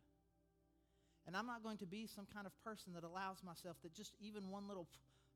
And 1.27 1.35
I'm 1.35 1.47
not 1.47 1.63
going 1.63 1.77
to 1.77 1.87
be 1.87 2.05
some 2.05 2.27
kind 2.31 2.45
of 2.45 2.53
person 2.63 2.93
that 2.93 3.03
allows 3.03 3.43
myself 3.43 3.77
that 3.81 3.93
just 3.93 4.13
even 4.19 4.49
one 4.51 4.67
little 4.67 4.87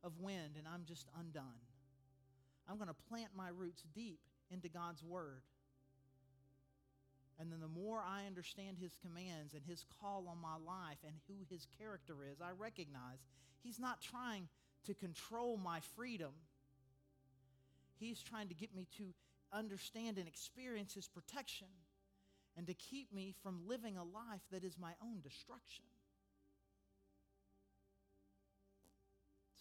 of 0.04 0.20
wind 0.20 0.56
and 0.58 0.68
I'm 0.68 0.84
just 0.86 1.08
undone. 1.18 1.66
I'm 2.70 2.78
going 2.78 2.90
to 2.90 3.10
plant 3.10 3.30
my 3.36 3.50
roots 3.50 3.84
deep 3.96 4.20
into 4.52 4.70
God's 4.70 5.04
word. 5.04 5.42
And 7.40 7.52
then 7.52 7.62
the 7.62 7.68
more 7.68 8.04
I 8.06 8.28
understand 8.28 8.78
his 8.80 8.98
commands 9.02 9.54
and 9.54 9.64
his 9.66 9.86
call 10.00 10.28
on 10.30 10.38
my 10.38 10.56
life 10.56 10.98
and 11.06 11.16
who 11.28 11.46
his 11.50 11.66
character 11.80 12.16
is, 12.32 12.42
I 12.42 12.52
recognize 12.58 13.20
he's 13.64 13.80
not 13.80 14.02
trying 14.02 14.48
to 14.86 14.94
control 14.94 15.58
my 15.58 15.80
freedom. 15.96 16.32
He's 17.98 18.22
trying 18.22 18.50
to 18.50 18.54
get 18.54 18.76
me 18.76 18.88
to 18.98 19.14
understand 19.52 20.18
and 20.18 20.28
experience 20.28 20.94
his 20.94 21.08
protection 21.08 21.68
and 22.60 22.68
to 22.68 22.74
keep 22.74 23.08
me 23.14 23.34
from 23.42 23.62
living 23.66 23.96
a 23.96 24.04
life 24.04 24.44
that 24.52 24.66
is 24.66 24.76
my 24.78 24.92
own 25.02 25.22
destruction. 25.24 25.86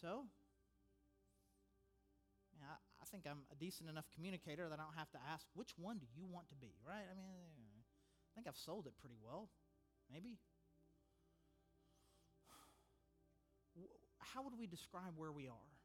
So, 0.00 0.26
yeah, 2.58 2.74
I 3.00 3.04
think 3.06 3.22
I'm 3.30 3.46
a 3.52 3.54
decent 3.54 3.88
enough 3.88 4.06
communicator 4.12 4.68
that 4.68 4.80
I 4.80 4.82
don't 4.82 4.98
have 4.98 5.12
to 5.12 5.18
ask, 5.32 5.46
which 5.54 5.78
one 5.78 5.98
do 5.98 6.06
you 6.12 6.26
want 6.26 6.48
to 6.48 6.56
be, 6.56 6.74
right? 6.84 7.06
I 7.06 7.14
mean, 7.14 7.87
I 7.87 8.30
think 8.34 8.48
I've 8.48 8.58
sold 8.58 8.88
it 8.88 8.94
pretty 8.98 9.18
well. 9.22 9.48
Maybe. 10.11 10.40
How 14.18 14.42
would 14.42 14.58
we 14.58 14.66
describe 14.66 15.14
where 15.16 15.30
we 15.30 15.46
are? 15.46 15.77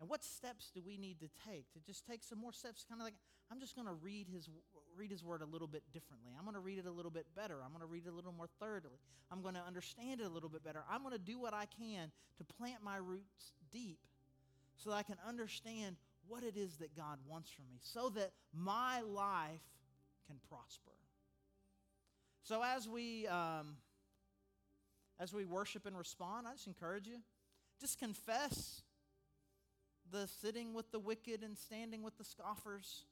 And 0.00 0.08
what 0.08 0.22
steps 0.22 0.70
do 0.72 0.80
we 0.84 0.96
need 0.96 1.18
to 1.20 1.28
take 1.46 1.72
to 1.72 1.80
just 1.80 2.06
take 2.06 2.22
some 2.22 2.38
more 2.38 2.52
steps? 2.52 2.84
Kind 2.88 3.00
of 3.00 3.04
like 3.04 3.14
I'm 3.50 3.60
just 3.60 3.74
going 3.74 3.86
to 3.86 3.94
read 3.94 4.28
his 4.32 4.48
read 4.96 5.10
his 5.10 5.24
word 5.24 5.42
a 5.42 5.46
little 5.46 5.66
bit 5.66 5.82
differently. 5.92 6.32
I'm 6.36 6.44
going 6.44 6.54
to 6.54 6.60
read 6.60 6.78
it 6.78 6.86
a 6.86 6.90
little 6.90 7.10
bit 7.10 7.26
better. 7.34 7.56
I'm 7.64 7.70
going 7.70 7.80
to 7.80 7.86
read 7.86 8.04
it 8.06 8.12
a 8.12 8.14
little 8.14 8.32
more 8.32 8.48
thoroughly. 8.60 8.98
I'm 9.30 9.42
going 9.42 9.54
to 9.54 9.62
understand 9.66 10.20
it 10.20 10.26
a 10.26 10.28
little 10.28 10.48
bit 10.48 10.62
better. 10.64 10.84
I'm 10.90 11.02
going 11.02 11.12
to 11.12 11.18
do 11.18 11.38
what 11.38 11.54
I 11.54 11.66
can 11.66 12.10
to 12.38 12.44
plant 12.44 12.82
my 12.82 12.96
roots 12.96 13.52
deep 13.72 13.98
so 14.76 14.90
that 14.90 14.96
I 14.96 15.02
can 15.02 15.16
understand 15.26 15.96
what 16.28 16.44
it 16.44 16.56
is 16.56 16.76
that 16.76 16.96
God 16.96 17.18
wants 17.28 17.50
from 17.50 17.64
me 17.70 17.78
so 17.80 18.10
that 18.10 18.32
my 18.54 19.00
life 19.00 19.62
can 20.26 20.36
prosper. 20.48 20.92
So 22.42 22.62
as 22.62 22.88
we 22.88 23.26
um, 23.26 23.76
as 25.18 25.32
we 25.32 25.44
worship 25.44 25.86
and 25.86 25.96
respond, 25.96 26.46
I 26.46 26.52
just 26.52 26.66
encourage 26.66 27.06
you, 27.06 27.18
just 27.80 27.98
confess 27.98 28.82
the 30.10 30.28
sitting 30.40 30.74
with 30.74 30.90
the 30.92 30.98
wicked 30.98 31.42
and 31.42 31.56
standing 31.56 32.02
with 32.02 32.16
the 32.18 32.24
scoffers. 32.24 33.04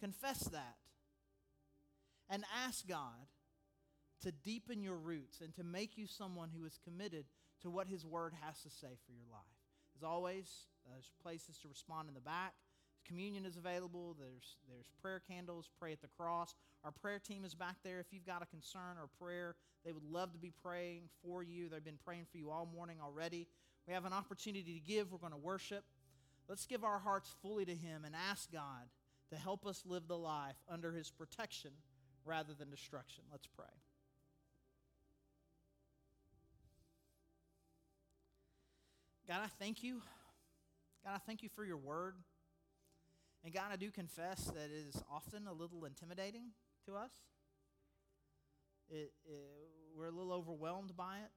Confess 0.00 0.40
that. 0.44 0.76
And 2.28 2.44
ask 2.64 2.86
God 2.88 3.26
to 4.22 4.32
deepen 4.32 4.82
your 4.82 4.96
roots 4.96 5.40
and 5.40 5.54
to 5.56 5.64
make 5.64 5.98
you 5.98 6.06
someone 6.06 6.50
who 6.56 6.64
is 6.64 6.78
committed 6.84 7.24
to 7.62 7.70
what 7.70 7.88
His 7.88 8.06
Word 8.06 8.32
has 8.40 8.60
to 8.62 8.70
say 8.70 8.96
for 9.06 9.12
your 9.12 9.26
life. 9.30 9.42
As 9.96 10.02
always, 10.02 10.48
there's 10.88 11.10
places 11.22 11.58
to 11.62 11.68
respond 11.68 12.08
in 12.08 12.14
the 12.14 12.20
back. 12.20 12.54
Communion 13.06 13.44
is 13.44 13.56
available. 13.56 14.16
There's, 14.18 14.56
there's 14.68 14.86
prayer 15.00 15.20
candles. 15.28 15.68
Pray 15.78 15.92
at 15.92 16.00
the 16.00 16.08
cross. 16.16 16.54
Our 16.84 16.92
prayer 16.92 17.18
team 17.18 17.44
is 17.44 17.54
back 17.54 17.76
there. 17.84 18.00
If 18.00 18.06
you've 18.12 18.26
got 18.26 18.42
a 18.42 18.46
concern 18.46 18.96
or 19.00 19.08
prayer, 19.20 19.56
they 19.84 19.92
would 19.92 20.04
love 20.04 20.32
to 20.32 20.38
be 20.38 20.52
praying 20.62 21.02
for 21.22 21.42
you. 21.42 21.68
They've 21.68 21.84
been 21.84 21.98
praying 22.04 22.26
for 22.30 22.38
you 22.38 22.50
all 22.50 22.68
morning 22.72 22.98
already. 23.02 23.48
We 23.86 23.94
have 23.94 24.04
an 24.04 24.12
opportunity 24.12 24.74
to 24.74 24.80
give. 24.80 25.10
We're 25.10 25.18
going 25.18 25.32
to 25.32 25.38
worship. 25.38 25.84
Let's 26.48 26.66
give 26.66 26.84
our 26.84 26.98
hearts 26.98 27.34
fully 27.40 27.64
to 27.64 27.74
Him 27.74 28.04
and 28.04 28.14
ask 28.14 28.50
God 28.52 28.88
to 29.30 29.36
help 29.36 29.66
us 29.66 29.82
live 29.86 30.08
the 30.08 30.18
life 30.18 30.56
under 30.68 30.92
His 30.92 31.10
protection 31.10 31.70
rather 32.24 32.52
than 32.52 32.70
destruction. 32.70 33.24
Let's 33.30 33.46
pray. 33.46 33.64
God, 39.26 39.40
I 39.44 39.48
thank 39.58 39.82
you. 39.82 40.02
God, 41.04 41.12
I 41.14 41.18
thank 41.18 41.42
you 41.42 41.48
for 41.48 41.64
your 41.64 41.78
word. 41.78 42.16
And 43.44 43.52
God, 43.54 43.72
I 43.72 43.76
do 43.76 43.90
confess 43.90 44.44
that 44.44 44.70
it 44.70 44.86
is 44.88 45.02
often 45.10 45.46
a 45.46 45.52
little 45.52 45.84
intimidating 45.84 46.50
to 46.86 46.94
us. 46.94 47.10
It, 48.90 49.12
it, 49.24 49.70
we're 49.96 50.06
a 50.06 50.10
little 50.10 50.32
overwhelmed 50.32 50.96
by 50.96 51.16
it. 51.16 51.30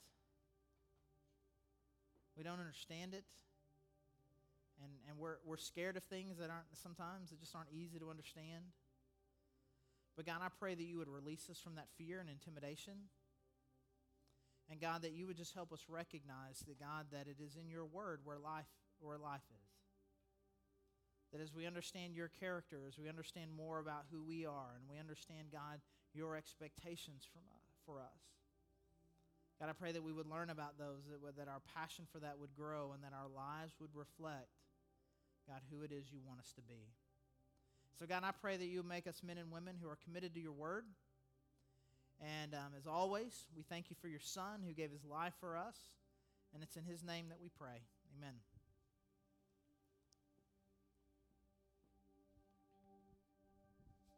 We 2.38 2.44
don't 2.44 2.60
understand 2.60 3.14
it. 3.14 3.24
And, 4.84 4.92
and 5.08 5.18
we're, 5.18 5.38
we're 5.46 5.58
scared 5.58 5.98
of 5.98 6.04
things 6.04 6.38
that 6.38 6.50
aren't 6.50 6.72
sometimes 6.74 7.30
that 7.30 7.40
just 7.40 7.56
aren't 7.56 7.72
easy 7.72 8.00
to 8.00 8.10
understand. 8.10 8.66
But 10.16 10.26
God, 10.26 10.40
I 10.42 10.48
pray 10.60 10.76
that 10.76 10.84
you 10.84 10.98
would 10.98 11.10
release 11.10 11.50
us 11.50 11.60
from 11.60 11.76
that 11.76 11.88
fear 11.98 12.20
and 12.20 12.30
intimidation. 12.30 13.12
And 14.70 14.82
God, 14.82 15.04
that 15.04 15.14
you 15.14 15.28
would 15.28 15.38
just 15.38 15.54
help 15.54 15.72
us 15.72 15.86
recognize 15.88 16.64
that 16.68 16.80
God, 16.80 17.08
that 17.12 17.28
it 17.28 17.38
is 17.44 17.56
in 17.56 17.70
your 17.70 17.86
word 17.86 18.22
where 18.24 18.40
life 18.40 18.66
where 19.00 19.18
life 19.18 19.46
is. 19.52 19.72
That 21.34 21.42
as 21.42 21.54
we 21.54 21.68
understand 21.68 22.16
your 22.16 22.32
character, 22.40 22.88
as 22.88 22.98
we 22.98 23.10
understand 23.10 23.52
more 23.52 23.80
about 23.80 24.06
who 24.12 24.24
we 24.24 24.46
are, 24.46 24.80
and 24.80 24.88
we 24.90 24.98
understand, 24.98 25.52
God, 25.52 25.82
your 26.14 26.36
expectations 26.38 27.28
from, 27.28 27.44
uh, 27.52 27.60
for 27.86 28.00
us. 28.00 28.24
God, 29.60 29.70
I 29.70 29.74
pray 29.74 29.92
that 29.92 30.04
we 30.04 30.14
would 30.14 30.28
learn 30.28 30.50
about 30.50 30.78
those, 30.78 31.04
that, 31.08 31.36
that 31.38 31.48
our 31.48 31.62
passion 31.76 32.06
for 32.12 32.20
that 32.20 32.40
would 32.40 32.56
grow, 32.56 32.92
and 32.94 33.04
that 33.04 33.12
our 33.12 33.28
lives 33.28 33.76
would 33.80 33.92
reflect, 33.94 34.65
God, 35.48 35.62
who 35.72 35.84
it 35.84 35.92
is 35.92 36.12
you 36.12 36.20
want 36.26 36.40
us 36.40 36.52
to 36.54 36.62
be. 36.62 36.90
So, 38.00 38.06
God, 38.06 38.24
I 38.24 38.32
pray 38.32 38.58
that 38.58 38.66
you 38.66 38.84
make 38.84 39.08
us 39.08 39.22
men 39.26 39.38
and 39.38 39.52
women 39.52 39.76
who 39.82 39.88
are 39.88 39.98
committed 40.04 40.34
to 40.34 40.40
your 40.40 40.52
word. 40.52 40.86
And 42.22 42.54
um, 42.54 42.74
as 42.78 42.88
always, 42.88 43.48
we 43.56 43.64
thank 43.64 43.90
you 43.90 43.96
for 44.02 44.08
your 44.08 44.20
Son 44.20 44.64
who 44.66 44.74
gave 44.74 44.92
his 44.92 45.06
life 45.06 45.34
for 45.40 45.58
us. 45.58 45.78
And 46.54 46.64
it's 46.64 46.76
in 46.76 46.84
his 46.84 47.04
name 47.04 47.26
that 47.30 47.40
we 47.42 47.50
pray. 47.50 47.84
Amen. 48.18 48.55